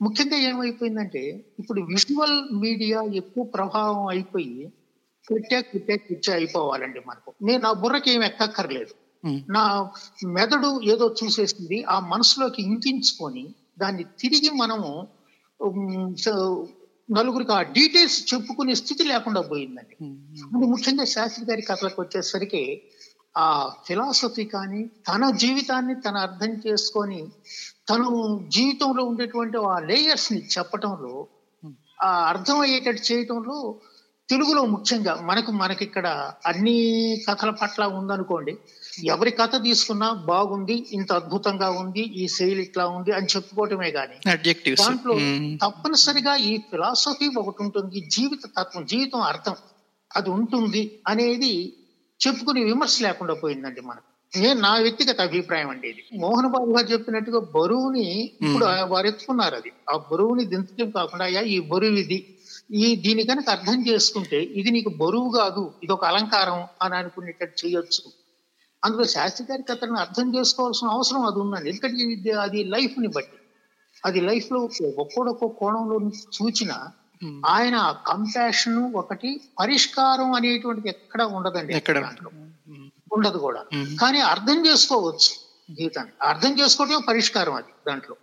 ముఖ్యంగా 0.00 0.36
ఏమైపోయిందంటే 0.36 1.22
ఇప్పుడు 1.58 1.80
విజువల్ 1.84 2.48
మీడియా 2.54 3.02
ఎక్కువ 3.12 3.44
ప్రభావం 3.54 4.06
అయిపోయి 4.06 4.54
క్రిట్యా 5.28 5.60
క్రిట్యా 5.60 5.96
క్రిట్యా 5.96 6.34
అయిపోవాలండి 6.34 7.00
మనకు. 7.06 7.30
నేను 7.42 7.62
నా 7.62 7.72
బుర్రకి 7.72 8.10
ఏం 8.10 8.24
ఎక్కక్కర్లేదు. 8.24 8.92
ఉమ్. 9.24 9.40
నా 9.48 9.62
మెదడు 10.28 10.80
ఏదో 10.84 11.14
చూసేసింది 11.22 11.84
ఆ 11.84 12.00
మనసులోకి 12.00 12.62
ఇంకించుకొని 12.62 13.44
దాన్ని 13.78 14.04
తిరిగి 14.18 14.50
మనము 14.54 14.90
నలుగురికి 17.08 17.52
ఆ 17.52 17.60
డీటెయిల్స్ 17.76 18.18
చెప్పుకునే 18.30 18.74
స్థితి 18.74 19.02
లేకుండా 19.04 19.40
పోయిందండి. 19.50 19.94
అది 20.54 20.66
ముఖ్యంగా 20.66 21.04
శాస్త్రి 21.14 21.44
గారి 21.44 21.62
కథలకు 21.62 22.00
వచ్చేసరికి 22.00 22.62
ఆ 23.34 23.46
ఫిలాసఫీ 23.86 24.44
కానీ 24.54 24.80
తన 25.08 25.30
జీవితాన్ని 25.36 25.94
తన 26.00 26.16
అర్థం 26.18 26.52
చేసుకొని 26.66 27.20
తను 27.88 28.08
జీవితంలో 28.48 29.02
ఉండేటువంటి 29.04 29.58
ఆ 29.68 29.76
లేయర్స్ని 29.90 30.40
చెప్పటంలో 30.54 31.14
ఆ 32.02 32.10
అర్థం 32.32 32.58
అయ్యేటట్టు 32.60 33.02
చేయటంలో 33.10 33.56
తెలుగులో 34.28 34.62
ముఖ్యంగా 34.66 35.12
మనకు 35.20 35.50
మనకి 35.52 35.82
ఇక్కడ 35.84 36.06
అన్ని 36.46 36.76
కథల 37.28 37.50
పట్ల 37.60 37.84
ఉందనుకోండి 37.98 38.54
ఎవరి 39.04 39.30
కథ 39.30 39.62
తీసుకున్నా 39.62 40.12
బాగుంది 40.12 40.86
ఇంత 40.92 41.12
అద్భుతంగా 41.12 41.70
ఉంది 41.70 42.00
ఈ 42.00 42.28
శైలి 42.28 42.62
ఇట్లా 42.62 42.86
ఉంది 42.86 43.12
అని 43.12 43.26
చెప్పుకోవటమే 43.36 43.90
గాని. 43.90 44.30
అడ్జెక్టివ్స్ 44.30 44.82
దాంట్లో 44.82 45.12
ఉమ్, 45.14 45.58
తప్పనిసరిగా 45.58 46.36
ఈ 46.36 46.56
ఫిలాసఫీ 46.56 47.30
ఒకటి 47.38 47.62
ఉంటుంది 47.62 48.00
జీవిత 48.10 48.40
తత్వం 48.58 48.86
జీవితం 48.86 49.20
అర్థం. 49.20 49.54
అది 50.16 50.30
ఉంటుంది 50.30 51.00
అనేది 51.08 51.74
చెప్పుకునే 52.20 52.64
విమర్శ 52.64 53.02
లేకుండా 53.02 53.34
పోయిందండి 53.34 53.80
మనకు. 53.80 54.38
నేను 54.38 54.60
నా 54.60 54.74
వ్యక్తిగత 54.74 55.20
అభిప్రాయం 55.20 55.70
అండి 55.70 55.88
ఇది. 55.88 56.04
మోహన్ 56.14 56.46
బాబు 56.46 56.70
గారు 56.70 56.86
చెప్పినట్టుగా 56.86 57.38
బరువుని 57.38 58.24
ఇప్పుడు 58.42 58.64
ఆ- 58.64 58.84
వారు 58.84 59.06
ఎత్తుకున్నారు 59.06 59.54
అది. 59.54 59.72
ఆ 59.90 59.96
బరువుని 60.12 60.44
దించడం 60.44 60.90
కాకుండా 60.90 61.24
అయ్యా 61.24 61.40
ఈ 61.40 61.60
బరువు 61.60 61.90
ఇది. 61.90 62.34
ఈ 62.72 62.96
దీని 62.96 63.22
కనుక 63.22 63.50
అర్థం 63.50 63.86
చేసుకుంటే 63.86 64.42
ఇది 64.42 64.70
నీకు 64.70 64.88
బరువు 64.88 65.30
కాదు 65.30 65.72
ఇది 65.82 65.92
ఒక 65.92 66.04
అలంకారం 66.04 66.66
అని 66.82 66.96
అనుకునేటట్టు 66.96 67.66
చేయొచ్చు. 67.66 68.02
అందులో 68.88 69.04
శాస్త్రి 69.04 69.46
గారి 69.50 69.62
కథను 69.62 69.96
అర్థం 69.96 70.34
చేసుకోవాల్సిన 70.34 70.88
అవసరం 70.88 71.22
అది 71.22 71.38
ఉందండి 71.38 71.70
ఎందుకంటే 71.70 72.30
అది 72.30 72.64
లైఫ్ని 72.64 73.08
బట్టి. 73.08 73.38
అది 74.04 74.20
లైఫ్లో 74.20 74.58
ఒక్కొక్క 74.98 75.44
కోణంలో 75.60 75.96
చూచిన 76.36 76.72
ఆయన 77.46 77.76
కంపాషన్ 78.06 78.94
ఒకటి 78.94 79.30
పరిష్కారం 79.60 80.32
అనేటువంటిది 80.32 80.88
ఎక్కడ 80.88 81.22
ఉండదండి 81.22 81.76
ఎక్కడ. 81.76 81.96
ఉండదు. 83.12 83.38
కూడా. 83.38 83.62
కానీ 84.00 84.20
అర్థం 84.20 84.66
చేసుకోవచ్చు 84.66 85.30
జీవితాన్ని. 85.74 86.12
అర్థం 86.22 86.58
చేసుకోవటం 86.60 87.02
పరిష్కారం 87.08 87.54
అది 87.54 87.72
దాంట్లో. 87.88 88.16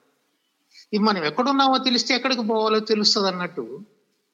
ఇది 0.93 1.03
మనం 1.03 1.23
ఎక్కడున్నామో 1.23 1.77
తెలిస్తే 1.77 2.15
ఎక్కడికి 2.15 2.43
పోవాలో 2.47 2.79
తెలుస్తుంది 2.79 3.27
అన్నట్టు. 3.27 3.65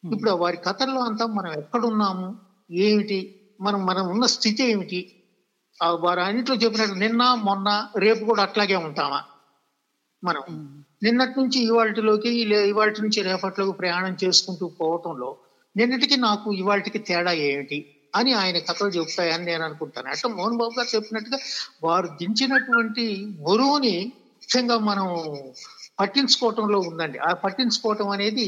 ఇప్పుడు 0.04 0.32
వారి 0.32 0.58
కథల్లో 0.58 1.02
అంతా 1.02 1.26
మనం 1.26 1.54
ఎక్కడున్నాము 1.54 2.28
ఏమిటి 2.72 3.20
మనం 3.62 3.86
మనం 3.86 4.08
ఉన్న 4.08 4.26
స్థితి 4.26 4.64
ఏమిటి 4.72 5.00
వారు 6.02 6.22
అన్నింటిలో 6.22 6.56
చెప్పినట్టు 6.56 6.96
నిన్న 6.96 7.24
మొన్న 7.44 7.70
రేపు 7.98 8.24
కూడా 8.26 8.42
అట్లాగే 8.44 8.76
ఉంటామా? 8.88 9.20
మనం 10.24 10.44
నిన్నటి 11.04 11.36
నుంచి 11.40 11.60
ఇవాళలోకి 11.68 12.32
ఇవాళ 12.72 12.90
నుంచి 13.00 13.22
రేపట్లోకి 13.22 13.74
ప్రయాణం 13.80 14.16
చేసుకుంటూ 14.24 14.66
పోవటంలో 14.80 15.30
నిన్నటికి 15.76 16.18
నాకు 16.20 16.48
ఇవాళకి 16.54 17.00
తేడా 17.00 17.32
ఏమిటి 17.48 17.80
అని 18.14 18.32
ఆయన 18.34 18.58
కథలు 18.60 18.90
చెప్తాయని 18.90 19.46
నేను 19.46 19.64
అనుకుంటాను. 19.64 20.08
అట్లా 20.10 20.30
మోహన్ 20.30 20.58
బాబు 20.58 20.74
గారు 20.78 20.90
చెప్పినట్టుగా 20.96 21.38
వారు 21.84 22.08
దించినటువంటి 22.20 23.06
బరువుని 23.48 23.96
ముఖ్యంగా 24.42 24.78
మనం 24.90 25.08
పట్టించుకోవటంలో 26.00 26.80
ఉందండి. 26.90 27.18
ఆ 27.20 27.32
పట్టించుకోవటం 27.44 28.10
అనేది 28.10 28.48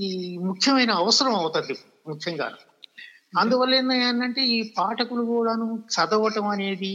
ఈ 0.00 0.10
ముఖ్యమైన 0.48 0.92
అవసరం 1.02 1.34
అవుతుంది 1.34 1.76
ముఖ్యంగా 2.08 2.48
అందువల్ల 3.36 3.74
ఏంటంటే 4.00 4.42
ఈ 4.48 4.58
పాఠకులు 4.78 5.22
కూడాను 5.24 5.66
చదవటం 5.94 6.46
అనేది 6.46 6.92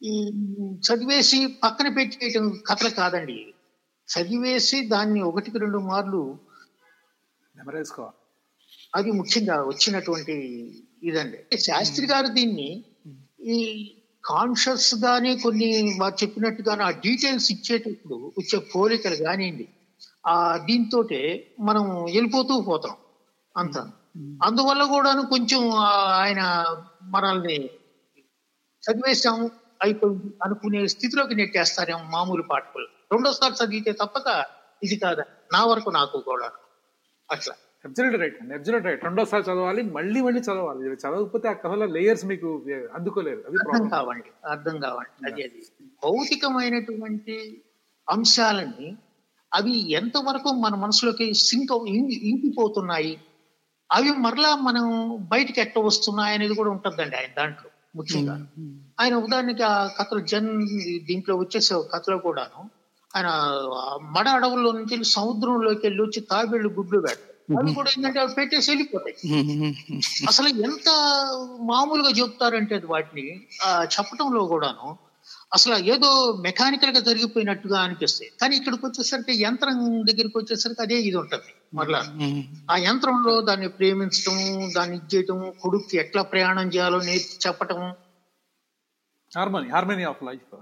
ఈ 0.00 0.14
చదివేసి 0.86 1.38
పక్కన 1.62 1.88
పెట్టేయటం 1.88 2.44
కథలు 2.66 2.90
కాదండి. 2.90 3.38
చదివేసి 4.08 4.78
దాన్ని 4.92 5.20
ఒకటికి 5.30 5.58
రెండు 5.58 5.80
మార్లు 5.88 6.22
అది 8.92 9.10
ముఖ్యంగా 9.10 9.56
వచ్చినటువంటి 9.62 10.34
ఇదండి. 11.02 11.38
శాస్త్రి 11.60 12.06
గారు 12.06 12.28
దీన్ని 12.28 12.68
ఈ 13.48 13.58
కాన్షియస్ 14.24 14.94
గానే 15.04 15.32
కొన్ని 15.36 15.68
వారు 16.00 16.16
చెప్పినట్టుగానే 16.22 16.82
ఆ 16.84 16.92
డీటెయిల్స్ 17.04 17.48
ఇచ్చేటప్పుడు 17.52 18.16
వచ్చే 18.38 18.58
పోలికలు 18.72 19.16
కానివ్వండి. 19.24 19.66
ఆ 20.24 20.34
దీంతో 20.68 21.00
మనం 21.60 21.84
వెళ్ళిపోతూ 22.14 22.54
పోతాం 22.60 22.96
అంత. 23.56 23.76
అందువల్ల 24.18 24.84
కూడాను 24.84 25.22
కొంచెం 25.26 25.70
ఆయన 26.14 26.66
మనల్ని 27.02 27.70
చదివేశాము 28.58 29.50
అయిపోయింది 29.82 30.34
అనుకునే 30.44 30.86
స్థితిలోకి 30.86 31.34
నెట్టేస్తారేమో 31.34 32.00
మామూలు 32.02 32.42
పాఠకులు. 32.42 32.86
రెండోసారి 33.12 33.54
చదివితే 33.54 33.92
తప్పక 33.92 34.44
ఇది 34.82 34.96
కాదా. 34.96 35.24
నా 35.52 35.64
వరకు 35.64 35.90
నాకు 35.90 36.18
కూడా 36.18 36.50
అట్లా. 37.30 37.54
అబ్జల్యూట్ 37.84 38.20
రైట్ 38.20 38.42
అండి. 38.42 38.54
అబ్జల్యూట్ 38.54 38.84
రైట్ 38.84 39.04
రెండోసారి 39.04 39.42
చదవాలి 39.42 39.82
మళ్ళీ 39.82 40.20
మళ్ళీ 40.20 40.40
చదవాలి. 40.40 40.92
చదవకపోతే 40.92 41.48
ఆ 41.48 41.52
కథలో 41.52 41.86
లేయర్స్ 41.86 42.26
మీకు 42.26 42.64
అందుకోలేరు. 42.94 43.44
అది 43.48 43.56
అర్థం 43.56 43.88
కావండి. 43.88 44.48
అర్థం 44.48 44.80
కావండి. 44.80 45.32
అది 45.32 45.42
అది 45.42 45.62
భౌతికమైనటువంటి 45.82 47.62
అంశాలని 48.10 48.96
అవి 49.54 49.90
ఎంతవరకు 49.90 50.48
మన 50.48 50.74
మనసులోకి 50.74 51.34
సింక్ 51.34 51.72
ఇంకిపోతున్నాయి 52.12 53.20
అవి 53.90 54.10
మరలా 54.24 54.50
మనం 54.64 54.84
బయటికి 55.30 55.58
ఎట్ట 55.60 55.78
వస్తున్నాయి 55.84 56.34
అనేది 56.34 56.54
కూడా 56.54 56.70
ఉంటుందండి 56.70 57.16
ఆయన 57.16 57.30
దాంట్లో 57.36 57.68
ముఖ్యంగా. 57.94 58.34
ఆయన 59.00 59.14
ఉదాహరణకి 59.18 59.64
ఆ 59.68 59.76
కథలు 59.96 60.20
జన్ 60.32 60.50
దీంట్లో 61.06 61.34
వచ్చేసే 61.36 61.76
కథలో 61.94 62.18
కూడాను 62.18 62.60
ఆయన 63.10 63.28
మడ 64.14 64.26
అడవుల్లో 64.36 64.70
నుంచి 64.72 64.96
సముద్రంలోకి 65.12 65.82
వెళ్ళి 65.86 66.02
వచ్చి 66.02 66.20
తాబేళ్ళు 66.30 66.70
గుడ్లు 66.76 66.98
పెడతాయి 67.00 67.34
అవి 67.58 67.70
కూడా 67.74 67.90
ఏంటంటే 67.92 68.18
అవి 68.20 68.34
పెట్టేసి 68.34 68.68
వెళ్ళిపోతాయి. 68.70 69.14
అసలు 70.28 70.48
ఎంత 70.66 70.88
మామూలుగా 71.70 72.10
చెప్తారంటే 72.18 72.74
అది 72.74 72.88
వాటిని 72.92 73.24
ఆ 73.62 73.68
చెప్పటంలో 73.94 74.42
కూడాను 74.50 74.88
అసలు 75.52 75.76
ఏదో 75.92 76.08
మెకానికల్గా 76.46 77.00
జరిగిపోయినట్టుగా 77.00 77.78
అనిపిస్తాయి 77.80 78.30
కానీ 78.40 78.54
ఇక్కడికి 78.56 78.84
వచ్చేసరికి 78.86 79.34
యంత్రం 79.42 79.76
దగ్గరికి 80.08 80.36
వచ్చేసరికి 80.38 80.82
అదే 80.82 80.96
ఇది 81.00 81.16
ఉంటది. 81.16 81.50
మరలా 81.74 82.00
ఆ 82.70 82.76
యంత్రంలో 82.86 83.32
దాన్ని 83.40 83.68
ప్రేమించటం 83.68 84.36
దాన్ని 84.76 84.96
ఇది 84.96 85.08
చేయటం 85.14 85.38
కొడుక్కి 85.60 85.96
ఎట్లా 85.96 86.22
ప్రయాణం 86.22 86.68
చేయాలో 86.68 86.98
నేర్పి 87.00 87.38
చెప్పటం. 87.46 87.80
Harmony 89.32 89.70
harmony 89.70 90.04
of 90.04 90.22
life 90.22 90.54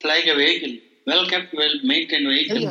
like 0.00 0.28
vehicle 0.38 0.76
well 1.08 1.26
kept 1.30 1.54
well 1.58 1.78
maintain 1.84 2.26
vehicle. 2.26 2.66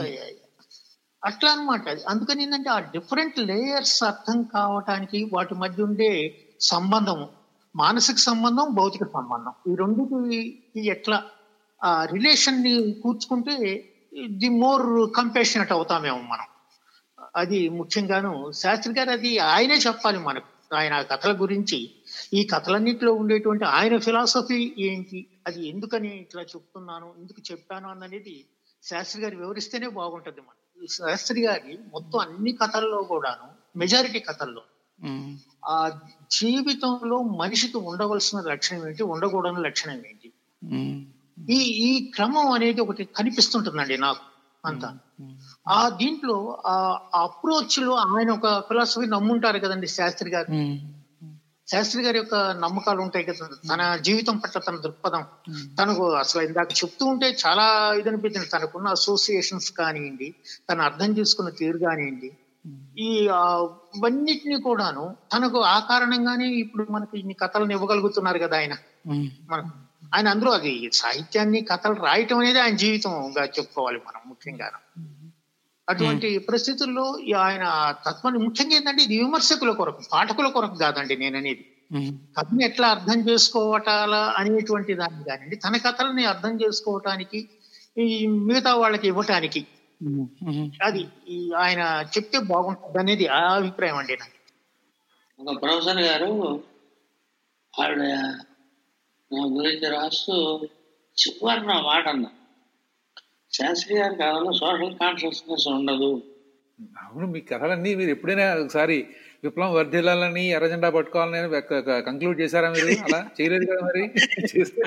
అట్లా 1.24 1.50
అన్నమాట 1.52 1.84
అది. 1.90 2.02
అందుకని 2.08 2.44
ఏంటంటే 2.44 2.70
ఆ 2.70 2.80
డిఫరెంట్ 2.94 3.38
లేయర్స్ 3.50 3.98
అర్థం 4.04 4.38
కావటానికి 4.54 5.20
వాటి 5.34 5.56
మధ్య 5.56 5.84
ఉండే 5.84 6.12
సంబంధం 6.66 7.20
మానసిక 7.78 8.18
సంబంధం 8.18 8.68
భౌతిక 8.74 9.04
సంబంధం. 9.14 9.54
ఈ 9.72 9.76
రెండుకి 9.76 10.40
ఎట్లా 10.90 11.24
ఆ 11.84 12.06
రిలేషన్ని 12.06 12.74
కూర్చుకుంటే 13.04 13.56
ది 14.28 14.50
మోర్ 14.50 15.12
కంపేషనట్ 15.18 15.72
అవుతామేమో 15.72 16.22
మనం. 16.22 16.48
అది 17.36 17.70
ముఖ్యంగాను 17.70 18.52
శాస్త్రి 18.52 18.94
గారు 18.94 19.10
అది 19.10 19.38
ఆయనే 19.38 19.78
చెప్పాలి 19.78 20.20
మనకు. 20.20 20.76
ఆయన 20.76 20.94
ఆ 20.94 21.02
కథల 21.02 21.42
గురించి 21.42 21.78
ఈ 22.34 22.44
కథలన్నింటిలో 22.44 23.14
ఉండేటువంటి 23.14 23.66
ఆయన 23.66 23.98
ఫిలాసఫీ 23.98 24.76
ఏంటి 24.80 25.20
అది 25.48 25.68
ఎందుకని 25.68 26.18
ఇట్లా 26.18 26.42
చెప్తున్నాను 26.42 27.14
ఎందుకు 27.18 27.42
చెప్పాను 27.52 27.90
అన్నది 27.90 28.46
శాస్త్రి 28.84 29.22
గారు 29.22 29.36
వివరిస్తేనే 29.38 29.88
బాగుంటది 29.88 30.42
మనం 30.42 30.84
ఈ 30.84 30.88
శాస్త్రి 30.88 31.42
గారి 31.42 31.80
మొత్తం 31.94 32.20
అన్ని 32.20 32.52
కథల్లో 32.52 33.04
కూడాను 33.04 33.78
మెజారిటీ 33.78 34.20
కథల్లో 34.20 34.62
ఆ 35.66 36.00
జీవితంలో 36.32 37.22
మనిషికి 37.22 37.78
ఉండవలసిన 37.78 38.42
లక్షణం 38.42 38.88
ఏంటి? 38.88 39.04
ఉండకూడని 39.04 39.62
లక్షణం 39.62 39.96
ఏంటి? 39.96 40.32
ఈ 41.50 41.58
ఈ 41.60 42.12
క్రమం 42.16 42.52
అనేది 42.52 42.82
ఒకటి 42.82 43.04
కనిపిస్తుంటుందండి 43.06 43.98
నాకు 43.98 44.20
అంతా. 44.66 44.98
ఆ 45.68 45.90
దీంట్లో 45.90 46.64
ఆ 46.66 47.00
అప్రోచ్లో 47.16 47.96
ఆయన 47.96 48.32
ఒక 48.32 48.60
ఫిలాసఫీ 48.60 49.06
నమ్ముంటారు 49.06 49.60
కదండి 49.60 49.88
శాస్త్రి 49.88 50.30
గారు. 50.30 50.48
శాస్త్రి 51.68 52.04
గారి 52.04 52.18
యొక్క 52.18 52.36
నమ్మకాలు 52.36 53.02
ఉంటాయి 53.02 53.26
కదా. 53.26 53.76
తన 53.76 53.96
జీవితం 53.96 54.38
పట్ల 54.38 54.60
తన 54.60 54.76
దృక్పథం. 54.76 55.24
తనకు 55.82 56.12
అసలు 56.12 56.42
ఇందాక 56.42 56.72
చెప్తూ 56.72 57.06
ఉంటే 57.06 57.38
చాలా 57.48 57.94
ఇది 57.94 58.10
అనిపించింది 58.10 58.48
తనకున్న 58.48 58.88
అసోసియేషన్స్ 58.88 59.72
కానివ్వండి 59.72 60.36
తను 60.70 60.82
అర్థం 60.82 61.18
చేసుకున్న 61.18 61.50
తీరు 61.50 61.78
కానివ్వండి 61.78 62.32
ఈ 63.00 63.10
ఇవన్నిటిని 63.96 64.58
కూడాను 64.64 65.04
తనకు 65.32 65.60
ఆ 65.68 65.78
కారణంగానే 65.90 66.48
ఇప్పుడు 66.64 66.84
మనకి 66.90 67.16
ఇన్ని 67.20 67.36
కథలను 67.42 67.74
ఇవ్వగలుగుతున్నారు 67.74 68.40
కదా 68.44 68.56
ఆయన. 68.58 68.74
మనం 69.52 69.68
ఆయన 70.12 70.28
అందరూ 70.34 70.50
అది 70.58 70.72
సాహిత్యాన్ని 71.00 71.60
కథలు 71.70 71.96
రాయటం 72.04 72.40
అనేది 72.40 72.60
ఆయన 72.60 72.76
జీవితంగా 72.84 73.44
చెప్పుకోవాలి 73.56 74.00
మనం 74.08 74.22
ముఖ్యంగా 74.30 74.68
అటువంటి 75.88 76.30
పరిస్థితుల్లో 76.48 77.06
ఆయన 77.42 77.66
తత్వాన్ని 78.06 78.40
ముఖ్యంగా 78.46 78.76
ఏంటంటే 78.78 79.02
ఇది 79.04 79.18
విమర్శకుల 79.22 79.72
కొరకు 79.74 80.02
పాఠకుల 80.12 80.48
కొరకు 80.50 80.78
కాదండి 80.82 81.16
నేను 81.22 81.38
అనేది 81.38 81.66
కథని 82.36 82.64
ఎట్లా 82.66 82.88
అర్థం 82.96 83.20
చేసుకోవటాలా 83.28 84.22
అనేటువంటి 84.40 84.94
దాన్ని 84.96 85.24
కానివ్వండి 85.24 85.58
తన 85.66 85.78
కథలని 85.86 86.26
అర్థం 86.32 86.54
చేసుకోవటానికి 86.64 87.40
ఈ 87.98 88.08
మిగతా 88.48 88.72
వాళ్ళకి 88.82 89.08
ఇవ్వటానికి 89.08 89.62
అది 90.82 91.02
ఈ 91.28 91.52
ఆయన 91.58 91.82
చెప్తే 92.14 92.40
బాగుంటుంది 92.46 93.00
అనేది 93.00 93.28
ఆ 93.28 93.42
అభిప్రాయం 93.56 93.98
అండి 93.98 94.14
నాకు. 94.14 94.36
ఒక 95.40 95.62
ప్రొఫెసర్ 95.62 96.02
గారు 96.02 96.30
ఆవిడ 97.74 98.02
నా 99.32 99.42
గురించి 99.56 99.90
రాస్తూ 99.90 100.36
చివరి 101.18 101.64
నా 101.68 101.82
మాట 101.82 102.08
అన్న. 102.08 102.26
శాస్త్రి 103.52 103.96
గారి 103.98 104.16
కాలంలో 104.16 104.52
సోషల్ 104.54 104.96
కాన్షియస్నెస్ 104.96 105.68
ఉండదు. 105.68 106.12
అవును 107.02 107.28
మీ 107.28 107.42
కథలన్నీ 107.42 107.96
మీరు 107.96 108.10
ఎప్పుడైనా 108.10 108.54
ఒకసారి 108.56 108.98
విప్లవం 109.44 109.74
వర్ధిల్లాలని 109.74 110.44
ఎర్రజెండా 110.50 110.90
పట్టుకోవాలని 110.90 111.50
కంక్లూడ్ 112.02 112.42
చేశారా 112.42 112.70
మీరు? 112.70 112.94
అలా 113.04 113.20
చేయలేదు 113.38 113.66
కదా 113.66 113.82
మరి? 113.86 114.04
చేస్తే 114.54 114.82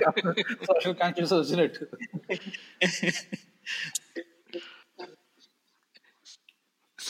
సోషల్ 0.64 0.94
కాన్షియస్ 0.94 1.32
వచ్చినట్టు. 1.32 1.84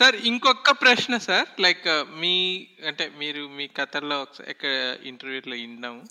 సార్ 0.01 0.17
ఇంకొక 0.17 0.71
ప్రశ్న 0.71 1.19
సార్. 1.19 1.49
లైక్ 1.61 1.89
మీ 2.21 2.67
అంటే 2.87 3.13
మీరు 3.19 3.49
మీ 3.57 3.67
కథల్లో 3.67 4.27
ఎక్కడ 4.49 4.97
ఇంటర్వ్యూలో 5.05 5.57
విన్నాము 5.57 6.03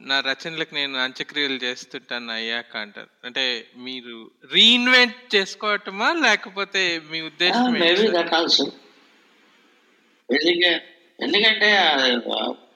నా 0.00 0.20
రచనలకు 0.20 0.74
నేను 0.74 0.98
అంత్యక్రియలు 0.98 1.54
చేస్తుంటాను 1.54 2.30
అయ్యాక 2.32 2.76
అంటారు. 2.76 3.08
అంటే 3.24 3.44
మీరు 3.76 4.30
రీఇన్వెంట్ 4.52 5.34
చేసుకోవటమా 5.34 6.12
లేకపోతే 6.12 7.02
మీ 7.10 7.20
ఉద్దేశం 7.20 7.66
ఎందుకంటే 11.20 11.70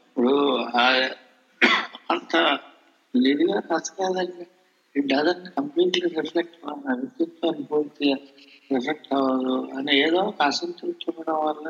ఇప్పుడు 0.05 0.33
అంత 2.11 2.37
కంప్లీట్లీ 5.59 6.21
రిఫ్లెక్ట్ 6.21 6.57
పూర్తిగా 7.71 8.17
ఎఫెక్ట్ 8.71 9.09
అవ్వదు 9.15 9.57
అని 9.73 9.93
ఏదో 9.97 10.21
ఒక 10.23 10.43
అసంతృప్తి 10.43 11.07
ఉండడం 11.11 11.39
వల్ల 11.45 11.67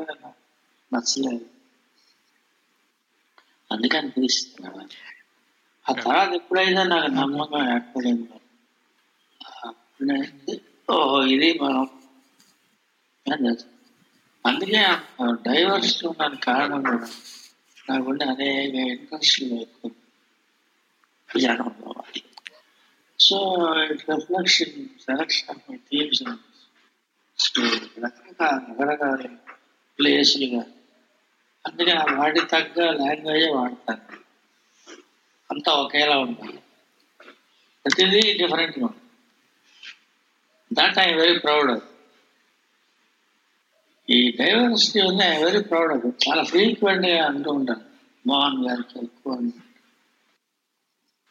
నచ్చలేదు 0.91 1.45
అందుకే 3.71 3.97
అనిపిస్తున్నాను 3.97 4.85
ఆ 5.85 5.93
తర్వాత 5.93 6.31
ఎప్పుడైతే 6.33 6.83
నాకు 6.83 7.09
నమ్మకం 7.11 7.63
ఏర్పడిందో 7.69 8.37
అప్పుడైతే 9.63 10.53
ఓహో 10.89 11.19
ఇది 11.25 11.49
మనం 11.61 11.83
అందుకే 14.45 14.83
డైవర్స్ 15.43 15.97
ఉన్నాను 16.05 16.37
కారణం 16.39 16.81
కూడా 16.83 17.09
నాకుండే 17.87 18.25
అనేక 18.25 18.75
ఇంట్రెస్ట్లు 18.87 19.55
ఎక్కువ 19.57 19.91
జనం 21.29 21.71
so 23.19 23.37
it 23.83 24.03
reflection 24.09 24.75
selection 24.99 25.49
of 25.49 25.63
my 25.69 25.77
themes 25.89 26.23
రకరకాల 26.23 26.52
రకరకాల 28.03 29.23
ప్లేసులుగా 29.99 30.63
అందుకే 31.65 31.93
ఆ 31.93 32.05
వాటి 32.13 32.41
తగ్గ 32.47 32.85
లాంగ్వేజ్ 32.93 33.47
వాడతాను 33.51 34.17
అంతా 35.49 35.71
ఒకేలా 35.81 36.15
ఉంటుంది 36.25 36.59
ప్రతిదీ 37.85 38.21
డిఫరెంట్గా 38.33 38.89
that 40.71 40.99
I 40.99 41.09
very 41.13 41.35
proud 41.39 41.71
of 41.71 41.87
ఈ 44.07 44.19
డైవర్సిటీ 44.37 45.01
ఉంది 45.09 45.23
ఐ 45.25 45.37
వెరీ 45.43 45.61
ప్రౌడ్ 45.63 45.91
ఆఫ్ 45.95 46.07
చాలా 46.23 46.43
ఫ్రీక్వెంట్గా 46.43 47.19
అంటూ 47.27 47.51
ఉంటాను 47.51 47.85
మోహన్ 48.25 48.61
గారికి 48.65 48.97
ఎక్కువ 49.05 49.35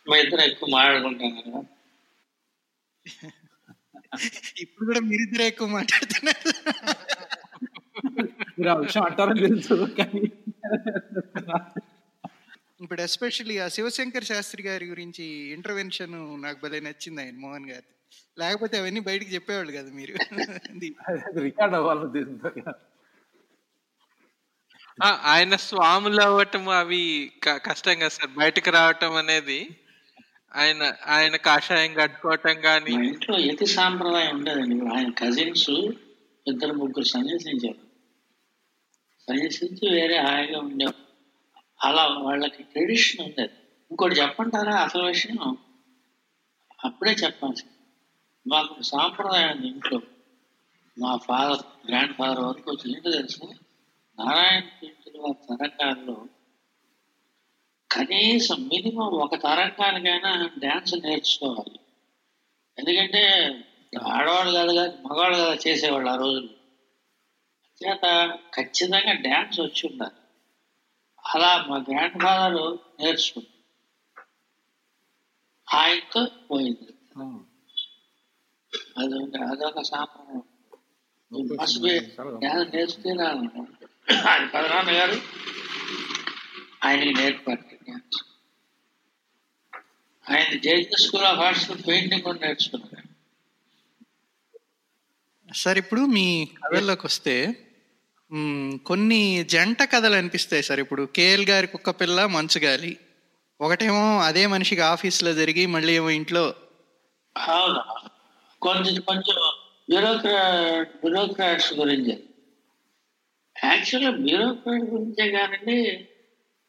మా 0.07 0.16
ఇద్దరు 0.16 0.42
ఎక్కువ 0.42 0.68
మాట్లాడుకుంటాం 0.70 1.33
కదా. 1.38 1.61
ఇప్పుడు 4.59 4.87
కూడా 4.87 5.01
మీరిద్దరే 5.01 5.46
ఎక్కువ 5.46 5.68
మాట్లాడుతున్నారు. 5.68 6.53
ఇప్పుడు 12.81 13.01
ఎస్పెషల్లీ 13.01 13.59
ఆ 13.59 13.68
శివశంకర్ 13.68 14.25
శాస్త్రి 14.25 14.62
గారి 14.62 14.85
గురించి 14.85 15.25
ఇంటర్వెన్షన్ 15.25 16.42
నాకు 16.42 16.59
భలే 16.62 16.81
నచ్చింది 16.81 17.22
ఆయన 17.22 17.35
మోహన్ 17.35 17.70
గారి. 17.70 17.83
లేకపోతే 18.38 18.79
అవన్నీ 18.79 19.01
బయటికి 19.01 19.35
చెప్పేవాళ్ళు 19.35 19.72
కదా 19.72 19.90
మీరు. 19.92 20.14
అది 20.14 20.96
రికార్డ్. 21.40 21.75
ఆ, 25.05 25.20
ఆయన 25.25 25.57
స్వాములు 25.57 26.20
అవ్వటం 26.20 26.68
అవి 26.68 27.33
కష్టం 27.48 27.98
కదా 27.98 28.09
సార్. 28.09 28.31
బయటకు 28.31 28.70
రావటం 28.70 29.12
అనేది 29.12 29.68
ఆయన 30.55 30.93
ఆయన 31.07 31.37
కాషాయం 31.37 31.95
కట్టుకోవటం 31.95 32.61
కానీ 32.61 33.07
ఇంట్లో 33.07 33.38
ఎతి 33.38 33.67
సాంప్రదాయం 33.67 34.37
ఉండదండి. 34.37 34.95
ఆయన 34.97 35.11
కజిన్స్ 35.11 35.71
ఇద్దరు 36.47 36.73
ముగ్గురు 36.73 37.05
సన్యాసించారు. 37.05 37.93
సన్యాసించి 39.29 39.91
వేరే 39.91 40.19
హాయిగా 40.19 40.59
ఉండేవారు 40.59 41.12
అలా 41.88 42.05
వాళ్ళకి 42.07 42.62
ట్రెడిషన్ 42.62 43.25
ఉండేది. 43.25 43.53
ఇంకోటి 43.91 44.15
చెప్పంటారా? 44.15 44.75
అసలు 44.75 45.03
విషయం 45.03 45.57
అప్పుడే 46.85 47.11
చెప్పాలి 47.11 47.67
మాకు 48.47 48.83
సాంప్రదాయం 48.83 49.57
ఉంది 49.57 49.67
ఇంట్లో. 49.67 50.01
మా 50.99 51.17
ఫాదర్ 51.17 51.88
గ్రాండ్ 51.88 52.17
ఫాదర్ 52.17 52.41
వరకు 52.41 52.71
వచ్చి 52.71 52.97
ఏంటో 52.97 53.11
తెలుసు? 53.11 53.45
నారాయణ 54.19 54.61
కీర్తుల 54.61 56.15
కనీసం 57.92 58.68
మినిమం 58.68 59.07
ఒక 59.07 59.42
తరంగానికైనా 59.42 60.50
డ్యాన్స్ 60.59 60.94
నేర్చుకోవాలి. 60.94 61.81
ఎందుకంటే 62.78 63.50
ఆడవాళ్ళు 64.09 64.52
కాదు 64.52 64.68
కదా 64.68 64.87
మగవాళ్ళు 64.87 65.38
కదా 65.38 65.57
చేసేవాళ్ళు 65.66 66.11
ఆ 66.11 66.14
రోజుల్లో 66.14 66.52
చేత 67.87 68.37
ఖచ్చితంగా 68.55 69.12
డ్యాన్స్ 69.12 69.61
వచ్చి 69.61 69.88
ఉండాలి. 69.90 70.12
అలా 71.35 71.66
మా 71.68 71.76
గ్రాండ్ 71.76 72.22
ఫాదర్ 72.22 72.78
నేర్చుకుంది. 73.02 73.46
ఆయనతో 75.74 76.26
పోయింది. 76.50 76.94
అది 78.98 79.14
ఒక- 79.14 79.42
అదొక 79.42 79.83
సాంప్రదాయం 79.83 80.42
మస్ట్ 81.62 81.78
బి 81.78 82.00
డ్యాన్స్ 82.38 82.74
నేర్చుకునే 82.74 83.24
ఆయన 83.24 84.50
పదనాన్న 84.55 84.90
గారు. 84.90 85.42
ఆయనకి 86.83 87.12
నేర్పారు 87.14 87.62
ఆయన 90.27 90.57
Jain 90.64 90.85
school 91.05 91.25
of 91.25 91.40
arts 91.40 91.66
painting 91.88 92.23
కూడా 92.23 92.40
నేర్చుకున్నారు 92.47 93.09
సార్ 95.49 95.79
ఇప్పుడు 95.79 96.03
మీ 96.07 96.27
కథల్లోకి 96.61 97.05
వస్తే 97.07 97.35
కొన్ని 98.87 99.21
జంట 99.45 99.83
కథలు 99.83 100.14
అనిపిస్తాయి 100.14 100.62
సార్. 100.62 100.81
ఇప్పుడు 100.81 101.03
కేఎల్ 101.16 101.45
గారి 101.51 101.66
కుక్క 101.66 101.90
పిల్ల 102.01 102.27
మంచు 102.27 102.61
గాలి 102.64 102.92
ఒకటేమో 103.61 104.05
అదే 104.21 104.45
మనిషికి 104.47 104.81
ఆఫీస్లో 104.92 105.33
జరిగి 105.33 105.64
మళ్ళీ 105.66 105.92
ఏమో 105.92 106.11
ఇంట్లో. 106.11 106.45
కొంచెం 108.62 108.97
కొంచెం 109.01 109.37
బ్యూరోక్రాట్ 109.88 110.92
బ్యూరోక్రాట్స్ 111.01 111.73
గురించి. 111.75 112.14
యాక్చువల్గా 113.57 114.11
బ్యూరోక్రాట్ 114.25 114.87
గురించే 114.95 115.27
కానండి 115.37 115.79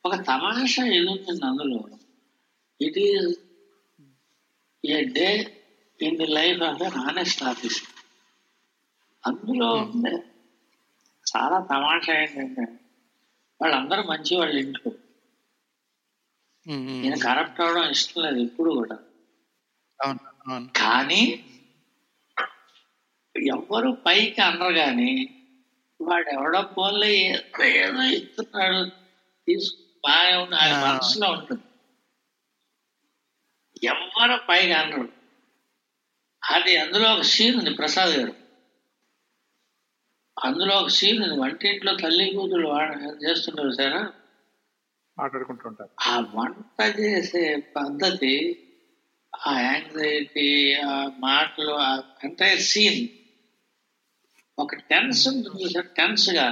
ఒక 0.05 0.15
తమాషా 0.27 0.83
ఉంటుంది 1.13 1.45
అందులో? 1.45 1.79
It 2.79 2.97
is 2.99 3.27
a 4.83 4.99
day 5.17 5.27
in 5.99 6.17
the 6.17 6.27
life 6.33 6.61
of 6.63 6.81
an 6.81 6.97
honest 7.03 7.43
office 7.43 7.79
అందులో 9.23 9.67
ఉండే 9.83 10.13
చాలా 11.25 11.57
తమాషా 11.69 12.13
ఏంటంటే 12.21 12.63
వాళ్ళందరూ 13.59 14.03
మంచి 14.03 14.33
వాళ్ళు 14.35 14.57
ఇంట్లో. 14.59 14.91
మ్, 16.65 16.81
మ్, 16.85 16.99
నేను 17.03 17.17
కరప్ట్ 17.19 17.61
అవడం 17.61 17.85
ఇష్టం 17.89 18.21
లేదు 18.21 18.39
ఇప్పుడు 18.39 18.71
కూడా. 18.71 18.97
కానీ 20.79 21.21
ఎవ్వరు 23.35 23.89
పైకి 24.05 24.41
అనరు 24.41 24.73
కానీ 24.79 25.11
వాడు 25.99 26.29
ఎవడో 26.29 26.61
పోలే 26.73 27.09
ఏదో 27.21 27.63
ఏదో 27.77 28.01
ఇస్తున్నాడు 28.15 28.81
తీసుకు 29.47 29.82
బాగా 30.05 30.41
ఉంది 30.43 30.55
ఆయన. 30.55 30.85
మనసులో 30.85 31.31
ఉంటుంది 31.31 31.61
ఎవ్వరు 33.87 34.45
పైకి 34.49 34.73
అనరు. 34.73 35.13
అది 36.43 36.77
అందులో 36.77 37.13
ఒక 37.13 37.21
సీన్ 37.21 37.57
ఉంది 37.57 37.73
ప్రసాద్ 37.73 38.09
గారు. 38.09 38.33
అందులో 40.45 40.75
ఒక 40.75 40.87
సీన్ 40.87 41.23
ఉంది 41.23 41.39
వంటింట్లో 41.39 41.95
తల్లి 41.95 42.31
కూతురు 42.31 42.67
వాడ 42.67 43.17
చేస్తుంటారు 43.23 43.69
సార్ 43.69 44.11
మాట్లాడుకుంటుంటారు. 45.19 45.89
ఆ 46.07 46.19
వంట 46.19 46.99
చేసే 46.99 47.55
పద్ధతి 47.75 48.59
ఆ 49.47 49.59
యాంగ్జైటీ 49.59 50.73
ఆ 50.73 51.11
మాటలు 51.19 51.71
ఆ 51.71 52.03
ఎంటైర్ 52.23 52.59
సీన్ 52.59 53.07
ఒక 54.59 54.75
టెన్స్ 54.75 55.27
ఉంటుంది 55.27 55.73
సార్ 55.73 55.87
టెన్స్గా. 55.87 56.47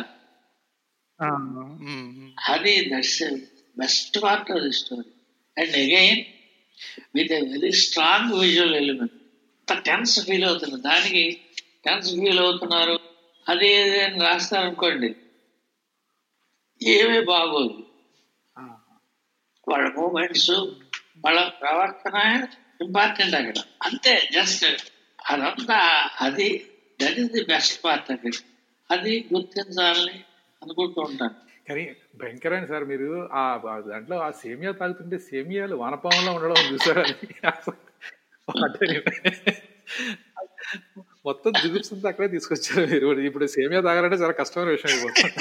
అది 2.50 2.90
that's 2.96 3.24
best 3.78 4.24
part 4.24 4.52
of 4.52 4.62
the 4.62 4.72
story. 4.72 5.12
And 5.58 5.76
again 5.76 6.24
with 7.16 7.34
very 7.34 7.72
strong 7.72 8.40
visual 8.40 8.76
element. 8.76 9.14
అంత 9.62 9.82
టెన్స్ 9.82 10.26
ఫీల్ 10.26 10.44
అవుతుంది 10.44 10.82
దానికి 10.82 11.42
టెన్స్ 11.86 12.10
ఫీల్ 12.10 12.40
అవుతున్నారు. 12.40 13.00
అది 13.50 13.68
ఇది 13.68 14.04
అని 14.04 14.20
రాస్తారనుకోండి 14.20 15.16
ఏమీ 16.84 17.22
బాగోదు. 17.22 17.88
వాళ్ళ 19.68 19.94
మూమెంట్స్ 19.98 20.52
వాళ్ళ 21.26 21.48
ప్రవర్తన 21.48 22.48
ఇంపార్టెంట్ 22.82 23.36
అక్కడ. 23.36 23.54
అంతే 23.84 24.30
జస్ట్ 24.34 24.66
అదంతా 25.32 26.10
అది 26.22 26.68
that 27.02 27.20
is 27.20 27.32
the 27.32 27.44
best 27.44 27.86
part 27.86 28.12
it 28.12 28.36
అది 28.92 29.28
గుర్తించాలని 29.34 30.24
అనుకుంటూ 30.64 31.02
ఉంటాను. 31.02 31.51
కానీ 31.68 31.84
భయంకరమైన 32.22 32.66
సార్ 32.66 32.86
మీరు 32.92 33.08
ఆ 33.42 33.44
దాంట్లో 33.90 34.18
ఆ 34.26 34.30
సేమియా 34.42 34.72
తాగుతుంటే 34.72 35.18
సేమియాలు 35.30 35.76
వానపాములో 35.76 36.32
ఉండడం 36.38 36.60
చూసారా? 36.74 37.04
మొత్తం 41.28 41.52
జిగుప్సంతా 41.62 42.08
అక్కడే 42.10 42.30
తీసుకొచ్చారు 42.36 42.86
మీరు. 42.92 43.08
ఇప్పుడు 43.30 43.46
సేమియా 43.56 43.82
తాగాలంటే 43.82 44.20
చాలా 44.24 44.36
కష్టమైన 44.42 44.70
విషయం 44.70 44.92
అయిపోతుంది. 44.94 45.34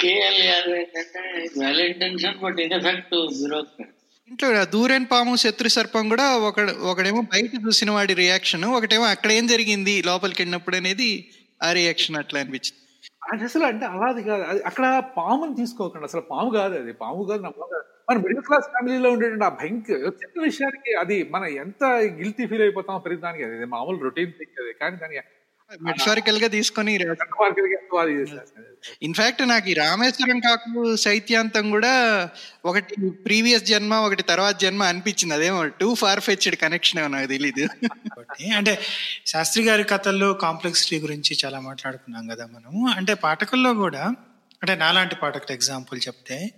ఏంటంటే 0.00 1.22
well 1.60 1.80
intention 1.86 2.38
but 2.44 2.60
in 2.64 2.74
effect 2.78 3.14
bureaucrat 3.38 3.94
ఇంట్లో 4.30 4.64
దూరేన్ 4.64 5.06
పాము 5.12 5.36
శత్రు 5.36 5.68
సర్పం 5.68 6.08
కూడా 6.08 6.36
ఒక 6.36 6.60
ఒకడేమో 6.60 7.20
బయట 7.20 7.50
చూసిన 7.66 7.90
వాడి 7.90 8.14
రియాక్షన్ 8.14 8.64
ఒకటేమో 8.64 9.04
అక్కడ 9.04 9.32
ఏం 9.32 9.46
జరిగింది 9.46 10.02
లోపలికి 10.06 10.42
వెళ్ళినప్పుడు 10.42 10.76
అనేది 10.76 11.30
ఆ 11.62 11.72
రియాక్షన్ 11.72 12.16
అట్లా 12.16 12.40
అనిపించింది. 12.40 12.82
అది 13.32 13.44
అసలు 13.44 13.64
అంటే 13.64 13.86
అలాది 13.86 14.22
కాదు. 14.22 14.42
అది 14.42 14.62
అక్కడ 14.62 15.02
పాముని 15.16 15.54
తీసుకోకండి. 15.56 16.04
అసలు 16.04 16.20
పాము 16.20 16.50
కాదు 16.50 16.74
అది. 16.78 16.92
పాము 16.92 17.24
కాదు 17.30 17.42
నా 17.42 17.50
కాదు. 17.50 17.84
మన 18.10 18.16
మిడిల్ 18.16 18.42
క్లాస్ 18.42 18.64
ఫ్యామిలీలో 18.64 19.10
ఉండేటువంటి 19.10 19.44
ఆ 19.44 19.48
భయంకర 19.48 19.94
చిన్న 19.94 20.42
విషయానికి 20.42 20.94
అది 20.94 21.28
మనం 21.32 21.46
ఎంత 21.46 21.84
గిల్తీ 22.18 22.46
ఫీల్ 22.46 22.62
అయిపోతామో 22.62 22.98
ప్రతి 22.98 23.16
దానికి 23.16 23.44
అది. 23.44 23.64
మామూలు 23.64 23.98
రొటీన్ 23.98 24.32
థింగ్ 24.32 24.64
అది. 24.64 24.72
కానీ 24.80 24.96
దానికి 24.96 25.20
మెటఫారికల్గా 25.82 26.48
తీసుకొని. 26.48 26.92
ఇన్ఫాక్ట్ 29.02 29.48
నాకు 29.48 29.68
ఈ 29.68 29.74
రామేశ్వరం 29.74 30.40
కాకు 30.40 30.96
శైత్యాంతం 30.96 31.70
కూడా 31.70 31.92
ఒకటి 32.64 33.10
ప్రీవియస్ 33.10 33.64
జన్మ 33.64 33.94
ఒకటి 33.94 34.22
తర్వాత 34.22 34.60
జన్మ 34.60 34.82
అనిపించింది. 34.82 35.34
అదేమో 35.34 35.64
టూ 35.66 35.94
ఫార్ 35.94 36.20
ఫెచ్డ్ 36.20 36.56
కనెక్షన్ 36.56 37.12
నాకు 37.12 37.26
తెలీదు. 37.26 37.66
కాబట్టి 37.86 38.50
అంటే 38.50 38.78
శాస్త్రి 39.26 39.64
గారి 39.64 39.84
కథల్లో 39.84 40.32
కాంప్లెక్సిటీ 40.32 40.98
గురించి 40.98 41.38
చాలా 41.44 41.60
మాట్లాడుకున్నాం 41.60 42.26
కదా 42.26 42.46
మనము. 42.46 42.88
అంటే 42.88 43.14
పాఠకుల్లో 43.14 43.74
కూడా 43.74 44.04
అంటే 44.62 44.74
నాలాంటి 44.74 45.16
పాఠకులు 45.16 45.52
ఎగ్జాంపుల్ 45.52 46.00
చెప్తే 46.08 46.50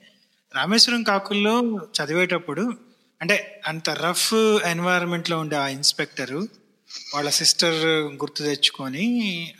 రామేశ్వరం 0.55 1.03
కాకుల్లో 1.03 1.81
చదివేటప్పుడు 1.99 2.73
అంటే 3.23 3.63
అంత 3.67 3.91
రఫ్ 3.91 4.35
ఎన్వైరన్మెంట్లో 4.67 5.39
ఉండే 5.39 5.57
ఆ 5.57 5.67
ఇన్స్పెక్టరు 5.69 6.60
వాళ్ళ 7.15 7.29
సిస్టర్ 7.39 7.79
గుర్తు 8.21 8.43
తెచ్చుకొని 8.43 9.07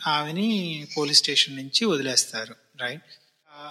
ఆమెని 0.07 0.47
పోలీస్ 0.95 1.17
స్టేషన్ 1.17 1.57
నుంచి 1.57 1.81
వదిలేస్తారు 1.85 2.53
రైట్ 2.79 3.11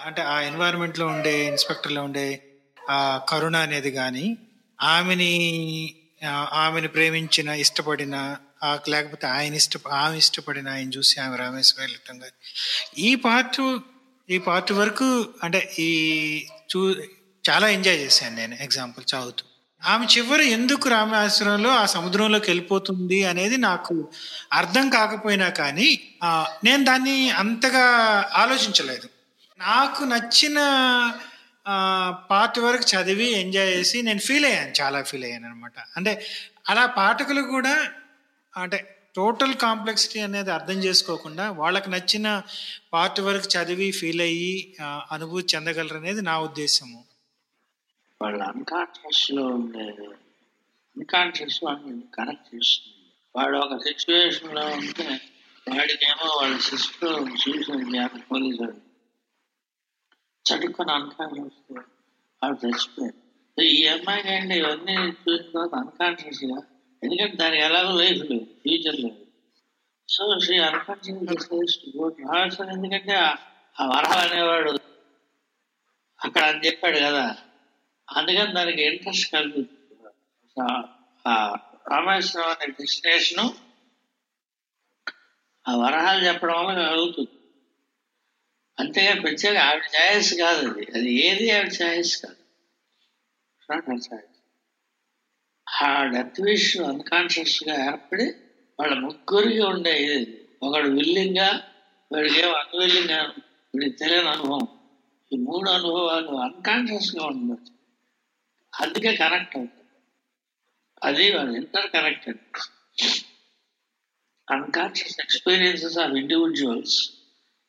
అంటే 0.00 0.22
ఆ 0.26 0.40
ఎన్వైరన్మెంట్లో 0.40 1.06
ఉండే 1.06 1.46
ఇన్స్పెక్టర్లో 1.46 2.02
ఉండే 2.04 2.26
ఆ 2.76 2.98
కరుణ 3.28 3.56
అనేది 3.66 3.90
కానీ 3.96 4.26
ఆమెని 4.78 5.32
ఆమెను 6.62 6.88
ప్రేమించిన 6.88 7.48
ఇష్టపడిన 7.60 8.16
ఆ, 8.62 8.70
లేకపోతే 8.88 9.26
ఆయన 9.36 9.54
ఇష్ట 9.54 9.74
ఆమె 9.98 10.16
ఇష్టపడిన 10.18 10.68
ఆయన 10.68 10.90
చూసి 10.90 11.20
ఆమె 11.20 11.36
రామేశ్వరం 11.36 11.82
వెళ్ళటం 11.84 12.16
కానీ 12.18 12.36
ఈ 13.02 13.10
పార్ట్ 13.24 13.58
ఈ 14.28 14.38
పార్ట్ 14.38 14.72
వరకు 14.72 15.06
అంటే 15.42 15.60
ఈ 15.78 15.88
చూ 16.70 16.80
చాలా 17.44 17.66
ఎంజాయ్ 17.68 17.98
చేశాను 17.98 18.36
నేను 18.36 18.54
ఎగ్జాంపుల్ 18.60 19.04
చదువుతూ. 19.04 19.44
ఆమె 19.82 20.06
చివరి 20.06 20.46
ఎందుకు 20.50 20.88
రామేశ్వరంలో 20.88 21.70
ఆ 21.70 21.84
సముద్రంలోకి 21.86 22.50
వెళ్ళిపోతుంది 22.50 23.24
అనేది 23.24 23.56
నాకు 23.56 24.08
అర్థం 24.52 24.90
కాకపోయినా 24.90 25.48
కానీ 25.48 25.88
నేను 26.64 26.84
దాన్ని 26.84 27.30
అంతగా 27.30 27.84
ఆలోచించలేదు. 28.34 29.08
నాకు 29.60 30.04
నచ్చిన 30.04 30.58
పార్ట్ 32.30 32.58
వరకు 32.58 32.82
చదివి 32.82 33.26
ఎంజాయ్ 33.32 33.72
చేసి 33.72 34.02
నేను 34.02 34.18
ఫీల్ 34.18 34.44
అయ్యాను 34.44 34.72
చాలా 34.80 35.02
ఫీల్ 35.02 35.24
అయ్యాను 35.24 35.46
అనమాట 35.46 35.72
అంటే 35.96 36.26
అలా 36.68 36.86
పాఠకులు 36.86 37.42
కూడా 37.42 37.74
అంటే 38.54 38.78
టోటల్ 39.16 39.54
కాంప్లెక్సిటీ 39.54 40.20
అనేది 40.20 40.50
అర్థం 40.50 40.78
చేసుకోకుండా 40.84 41.50
వాళ్ళకి 41.50 41.90
నచ్చిన 41.90 42.42
పార్ట్ 42.92 43.20
వరకు 43.20 43.48
చదివి 43.56 43.90
ఫీల్ 43.90 44.20
అయ్యి 44.20 44.76
అనుభూతి 45.12 45.56
చెందగలరు 45.56 45.96
అనేది 45.96 46.22
నా 46.22 46.38
ఉద్దేశము. 46.38 47.00
వాళ్ళ 48.22 48.42
అన్కాన్షియస్లో 48.42 49.46
ఉండే 49.46 50.06
అన్కాన్షియస్ 50.96 51.64
వాళ్ళని 51.64 52.02
కనెక్ట్ 52.14 52.54
చేస్తుంది. 52.54 52.96
వాడు 53.36 53.56
ఒక 53.56 53.80
సిచ్యువేషన్లో 53.82 54.66
ఉంటే 54.66 55.20
వాడికేమో 55.68 56.38
వాళ్ళ 56.42 56.58
సిస్టర్ 56.58 57.22
చూసింది 57.32 57.98
పోలీసు 58.30 58.62
వాడు 58.62 58.90
చదువుకొని 60.52 60.92
అన్కాన్షియస్ 60.92 61.80
వాడు 62.42 62.66
చచ్చిపోయాడు. 62.66 63.62
ఈ 63.62 63.86
అమ్మాయికి 63.86 64.28
అండి 64.28 64.58
ఇవన్నీ 64.58 64.94
చూసిన 64.94 65.46
తర్వాత 65.46 65.74
అన్కాన్షియస్గా 65.74 66.62
ఎందుకంటే 67.04 67.36
దానికి 67.36 67.62
ఎలాగో 67.62 67.96
లైఫ్ 67.96 68.30
లేదు 68.30 68.44
ఫ్యూచర్ 68.44 69.00
లేదు. 69.00 69.26
సో 70.08 70.38
శ్రీ 70.38 70.58
అన్కాన్షియస్ 70.58 71.78
రావాల్సిన 71.98 72.64
ఎందుకంటే 72.64 73.14
ఆ- 73.14 73.34
ఆ 73.80 73.86
వరహ 73.86 74.30
అనేవాడు 74.30 74.70
అక్కడ 76.24 76.42
అని 76.42 76.66
చెప్పాడు 76.66 76.96
కదా. 76.96 77.36
అందుకని 78.16 78.54
దానికి 78.54 78.82
ఇంట్రెస్ట్ 78.82 79.32
కలుగుతుంది 79.32 79.76
రామేశ్వరం 81.90 82.48
అనే 82.48 82.66
డెస్టినేషను 82.66 83.54
ఆ 85.68 85.76
వరహాలు 85.76 86.26
చెప్పడం 86.26 86.66
వల్ల 86.66 86.88
కలుగుతుంది 86.88 87.28
అంతేగా 88.78 89.20
ప్రత్యేక 89.20 89.56
ఆవిడ 89.58 89.82
ఛాయిస్ 89.84 90.34
కాదు 90.34 90.70
అది. 90.70 90.86
అది 90.94 91.12
ఏది 91.12 91.50
ఆవిడ 91.50 91.72
ఛాయిస్ 91.82 92.26
కాదు. 92.26 92.36
Not 93.72 94.16
ఆ 95.82 96.04
డెత్ 96.04 96.40
విష్ 96.40 96.76
అన్కాన్షియస్గా 96.76 97.86
ఏర్పడి 97.86 98.24
వాళ్ళ 98.80 98.94
ముగ్గురికి 98.94 99.60
ఉండే 99.60 100.02
ఇది. 100.02 100.48
ఒకడు 100.62 100.88
విల్లింగ్గా 100.88 101.62
వాడికి 102.12 102.42
అన్విల్లింగ్గా 102.42 103.22
వీడికి 103.74 103.96
తెలియని 103.96 104.28
అనుభవం. 104.28 104.68
ఈ 105.32 105.36
మూడు 105.36 105.70
అనుభవాలు 105.70 106.28
అన్కాన్షియస్గా 106.28 107.26
ఉండొచ్చు. 107.26 107.79
అందుకే 108.80 109.16
కనెక్ట్ 109.16 109.56
అవుతుంది. 109.56 109.96
అది 111.04 111.26
interconnected 111.90 112.38
unconscious 114.48 115.14
experiences 115.24 115.94
of 116.02 116.08
individuals. 116.20 116.92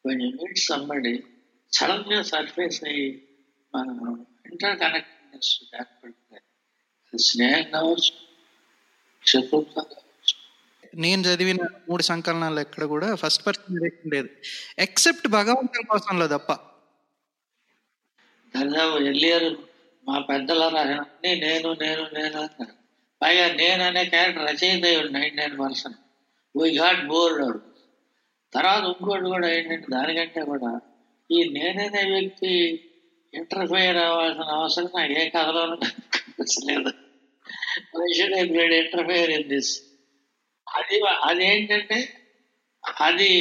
When 0.06 0.18
you 0.22 0.30
meet 0.42 0.58
somebody 0.72 1.16
సడన్గా 1.74 2.22
సర్ఫేస్ 2.22 2.84
అయ్యి 2.84 3.28
మన 3.76 3.90
ఇంటర్ 4.52 4.80
కనెక్టెడ్నెస్ 4.80 5.52
ఏర్పడుతుంది 5.76 7.18
స్నేహం 7.18 7.72
కావచ్చు 7.72 8.14
శత్రుత్వం 9.28 9.84
కావచ్చు. 9.84 10.36
నేను 10.96 11.22
చదివిన 11.22 11.68
మూడు 11.90 12.04
సంకలనాలు 12.04 12.60
ఎక్కడ 12.60 12.84
కూడా 12.84 13.16
ఫస్ట్ 13.16 13.46
పర్సన్ 13.46 14.10
లేదు. 14.14 14.30
ఎక్సెప్ట్ 14.80 15.28
భగవంతుని 15.28 15.86
కోసంలో 15.86 16.28
తప్ప. 16.28 16.54
దాదాపు 18.56 18.96
ఎల్లియర్ 19.04 19.48
మా 20.08 20.20
పెద్దల 20.20 20.68
రాసినన్ని 20.68 21.36
నేను 21.36 21.74
నేను 21.74 22.04
నేను 22.14 22.42
అంటారు. 22.42 22.74
పైగా 23.22 23.56
నేను 23.56 23.84
అనే 23.84 24.06
క్యారెక్టర్ 24.06 24.44
రచయిత 24.44 24.86
nine 25.12 25.38
nine 25.38 25.60
percent 25.60 25.98
we 26.58 26.78
got 26.78 27.08
bored 27.08 27.60
తర్వాత 28.54 28.84
ఇంకోటి 28.84 29.24
కూడా 29.24 29.48
ఏంటంటే 29.54 29.86
దానికంటే 29.92 30.42
కూడా 30.46 30.80
ఈ 31.32 31.50
నేననే 31.50 32.12
వ్యక్తి 32.12 32.84
ఇంటర్ఫైర్ 33.34 33.98
అవ్వాల్సిన 33.98 34.44
అవసరం 34.44 34.90
నాకు 34.96 35.12
ఏ 35.12 35.30
కథలోనూ 35.30 35.76
కనిపించలేదు. 35.76 36.92
ఇంటర్ఫైర్ 38.76 39.30
ఇన్ 39.30 39.50
దిస్ 39.50 39.82
అది 40.70 41.02
అదేంటంటే 41.08 42.00
అది 43.02 43.32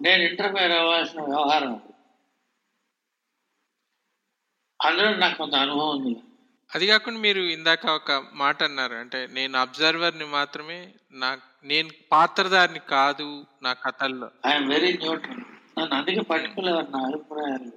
నేను 0.00 0.22
ఇంటర్ఫైర్ 0.22 0.72
అవ్వాల్సిన 0.72 1.20
వ్యవహారం. 1.20 1.80
అందులో 4.84 5.16
నాకు 5.16 5.38
కొంత 5.38 5.54
అనుభవం 5.54 6.00
ఉంది. 6.00 6.18
అది 6.74 6.86
కాకుండా 6.86 7.18
మీరు 7.18 7.40
ఇందాక 7.40 7.86
ఒక 7.86 8.26
మాట 8.34 8.62
అన్నారు. 8.62 8.94
అంటే 8.94 9.28
నేను 9.32 9.58
అబ్జర్వర్ని 9.58 10.24
మాత్రమే 10.24 10.94
నా 11.12 11.38
నేను 11.64 11.88
పాత్రధారిని 12.12 12.78
కాదు 12.78 13.44
నా 13.62 13.72
కథల్లో. 13.72 14.30
ఐఎమ్ 14.46 14.68
వెరీ 14.68 14.92
న్యూట్రల్ 14.92 15.40
నన్ను 15.78 15.96
అందుకే 15.96 16.20
పర్టికులర్ 16.20 16.92
నా 16.92 16.98
అభిప్రాయాలు. 16.98 17.72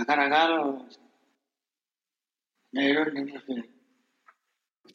రకరకాల 0.00 0.80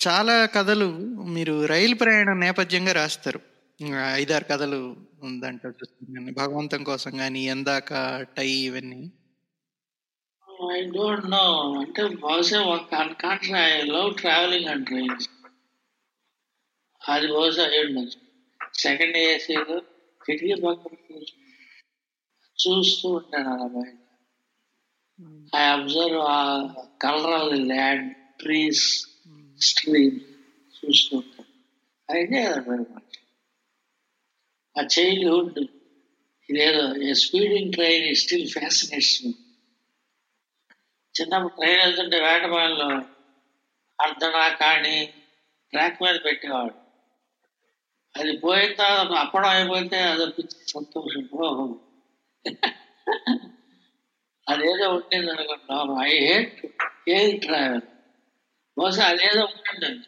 చాలా 0.07 0.45
కథలు 0.45 0.85
మీరు 1.23 1.65
రైలు 1.65 1.95
ప్రయాణం 1.95 2.39
నేపథ్యంగా 2.39 2.93
రాస్తారు. 2.93 3.39
ఐదారు 4.13 4.43
కథలు 4.43 4.95
ఉందంట 5.23 5.65
చూస్తున్నాను 5.65 6.33
భగవంతం 6.33 6.83
కోసం 6.83 7.17
కానీ 7.17 7.45
ఎందాక 7.45 8.21
టై 8.37 8.49
ఇవన్నీ. 8.49 9.11
ఐ 10.71 10.79
డోంట్ 10.89 11.29
నో 11.29 11.43
అంటే 11.79 12.03
బహుశా 12.03 12.61
ఒక 12.61 12.93
unconscious 12.95 13.61
I 13.73 13.81
love 13.81 14.17
travelling 14.17 14.65
and 14.65 14.85
trains 14.87 15.27
అది 17.01 17.27
బహుశా 17.27 17.63
అయి 17.63 17.85
ఉండొచ్చు. 17.85 18.19
సెకండ్ 18.79 19.17
ఏసీలో 19.17 19.77
కిటికీ 20.21 20.53
పక్కన 20.53 20.95
కూర్చుని 21.07 21.51
చూస్తూ 22.59 23.09
ఉంటాను 23.09 23.49
అలా 23.53 23.67
బయట. 23.67 23.97
I 25.55 25.63
observe 25.67 26.19
uh 26.27 26.39
colour 27.01 27.33
of 27.33 27.53
the 27.53 27.61
land 27.63 28.13
trees 28.39 28.85
stream 29.61 30.19
చూస్తూ 30.77 31.17
ఉంటాను. 31.17 31.49
ఐ 32.09 32.21
వెరీ 32.67 32.85
మచ్ 32.93 33.17
ఆ 34.75 34.83
చైల్డ్హుడ్ 34.99 35.59
ఇదేదో 36.49 36.83
speeding 37.13 37.73
train 37.73 38.15
still 38.15 38.49
fascinates 38.49 39.25
me 39.25 39.31
చిన్నప్పుడు 41.15 41.53
ట్రైన్ 41.53 41.81
వెళ్తుంటే 41.81 42.17
వేటపాలలో 42.19 42.87
అర్ధనా 43.99 44.49
కానీ 44.49 45.13
ట్రాక్ 45.73 46.03
మీద 46.03 46.15
పెట్టేవాడు. 46.25 46.75
అది 48.15 48.37
పోయిన 48.37 48.73
తర్వాత 48.73 49.11
అప్పడం 49.17 49.49
అయిపోతే 49.49 49.99
అది 50.01 50.25
పిచ్చి 50.31 50.57
సంతోషం 50.73 51.23
అదేదో 54.47 54.89
ఉండింది 54.89 55.31
అనుకుంటున్నాం. 55.31 55.89
ఐ 56.05 56.11
హేట్ 56.19 56.65
ఎయిర్ 57.09 57.41
ట్రావెల్ 57.41 57.81
బహుశా 58.77 59.05
అదేదో 59.05 59.43
ఉంటుందండి 59.45 60.07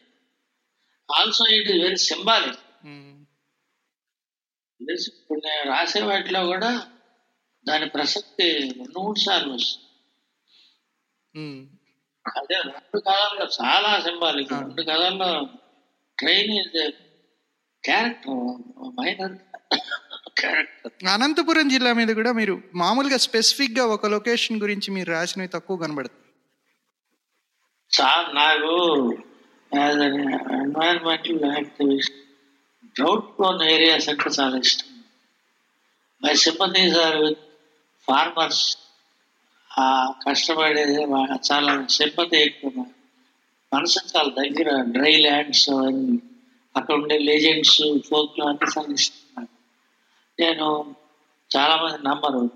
also 1.09 1.45
it 1.45 1.69
is 1.69 1.81
very 1.83 1.95
symbolic 1.95 2.61
ఇప్పుడు 5.07 5.41
నేను 5.45 5.63
రాసే 5.71 6.01
వాటిలో 6.01 6.45
కూడా 6.45 6.87
దాని 7.67 7.89
ప్రసక్తి 7.89 8.47
మూడు 8.99 9.19
సార్లు 9.19 9.53
వస్తుంది. 9.53 9.84
అదే 12.25 12.57
రెండు 12.63 12.99
కథల్లో 12.99 13.45
చాలా 13.59 13.99
సింబాలిక్ 13.99 14.51
రెండు 14.53 14.83
కథల్లో 14.83 15.31
train 16.17 16.53
is 16.53 16.77
character 17.83 18.39
minor 18.99 19.35
Anantapuram 21.09 21.67
జిల్లా 21.69 21.93
మీద 21.93 22.11
కూడా 22.13 22.31
మీరు 22.31 22.55
మామూలుగా 22.75 23.17
స్పెసిఫిక్గా 23.17 23.85
ఒక 23.85 24.05
లొకేషన్ 24.05 24.61
గురించి 24.61 24.91
మీరు 24.91 25.11
రాసినవి 25.11 25.47
తక్కువ 25.47 25.77
కనబడుతుంది 25.77 26.23
చాలా 27.91 28.27
నాకు 28.33 28.71
as 29.71 29.99
an 29.99 30.19
environmental 30.59 31.45
activist 31.55 32.17
drought 32.95 33.37
prone 33.37 33.63
areas 33.69 34.09
అంటే 34.09 34.29
చాలా 34.39 34.57
ఇష్టం. 34.57 34.89
My 36.21 36.33
sympathies 36.35 36.97
are 36.97 37.17
with 37.17 37.41
farmers 38.07 38.63
కష్టపడేది 40.25 41.03
చాలా 41.51 41.85
సింపతి 41.85 42.38
ఎక్కువ. 42.38 42.85
మనసు 43.73 43.99
చాలా 44.17 44.29
దగ్గర 44.29 44.81
డ్రై 44.81 45.11
ల్యాండ్స్ 45.11 45.69
అన్ని 45.69 46.19
అక్కడ 46.75 46.95
ఉండే 46.95 47.17
లెజెండ్స్ 47.17 47.81
ఫోక్లు 48.09 48.45
అన్ని 48.45 48.79
చాలా 48.79 48.93
ఇష్టం 48.93 49.47
నేను 50.39 50.95
చాలామంది 51.57 52.07
నమ్మరు. 52.07 52.49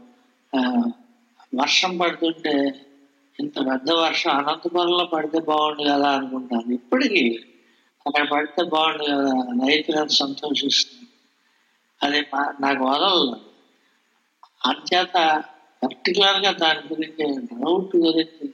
వర్షం 1.55 1.97
పడుతుంటే 1.97 2.86
ఇంత 3.39 3.60
పెద్ద 3.60 3.91
వర్షం 3.91 4.32
అనంతపురంలో 4.32 5.05
పడితే 5.05 5.39
బాగుండు 5.39 5.84
కదా 5.84 6.10
అనుకుంటాను. 6.10 6.73
ఇప్పటికీ 6.73 7.39
అక్కడ 8.08 8.29
పడితే 8.29 8.63
బాగుండు 8.63 9.03
కదా 9.03 9.67
రైతులను 9.67 10.08
సంతోషిస్తుంది 10.08 11.10
అది 12.03 12.21
మా- 12.34 12.62
నాకు 12.62 12.84
వదలదు. 12.84 13.41
అంచేత 14.65 15.43
పర్టికులర్గా 15.83 16.51
దాని 16.51 16.79
గురించి 16.79 17.41
డౌట్ 17.41 17.95
గురించి 17.95 18.53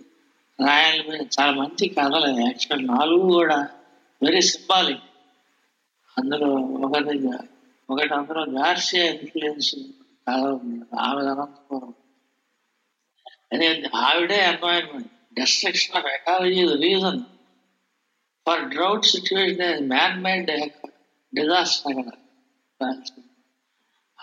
రాయాలి 0.67 1.09
మీద 1.09 1.21
చాలా 1.39 1.51
మంచి 1.51 1.87
కథలు. 1.87 2.39
యాక్చువల్ 2.39 2.87
నాలుగు 2.87 3.21
కూడా 3.21 3.69
వెరీ 4.23 4.41
సింబాలిక్. 4.41 5.03
అందులో 6.17 6.47
ఒకటి 6.55 7.27
ఒకటి 7.89 8.13
అందులో 8.13 8.45
గార్షియా 8.45 9.05
ఇన్ఫ్లుయెన్స్ 9.05 9.75
కథ 10.27 10.39
ఉంది. 10.39 10.85
ఆమె 10.99 11.21
అనంతపురం. 11.21 11.93
అదే 13.53 13.83
ఆవిడే 13.95 14.43
environment 14.43 15.07
destruction 15.33 15.95
of 15.95 16.05
ecology 16.05 16.67
reason 16.67 17.19
for 18.47 18.69
drought 18.69 19.05
situation. 19.05 19.89
Man 19.89 20.23
made 20.23 20.47
disaster. 21.35 22.05
కదా 22.05 23.01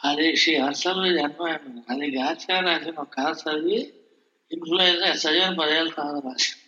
అది 0.03 0.29
శ్రీ 0.37 0.53
హర్సల్ 0.57 1.05
ఎన్వైరన్మెంట్ 1.19 1.91
అది 1.91 2.07
గార్షియా 2.17 2.57
రాసిన 2.61 2.97
ఒక 2.97 3.11
కథ 3.17 3.33
చదివి 3.43 3.81
ఇన్ఫ్లుయెన్స్ 4.51 5.23
చదివిన 5.23 5.53
పదేళ్ళు 5.61 5.93
కాదు 5.93 6.19
రాసిన 6.25 6.62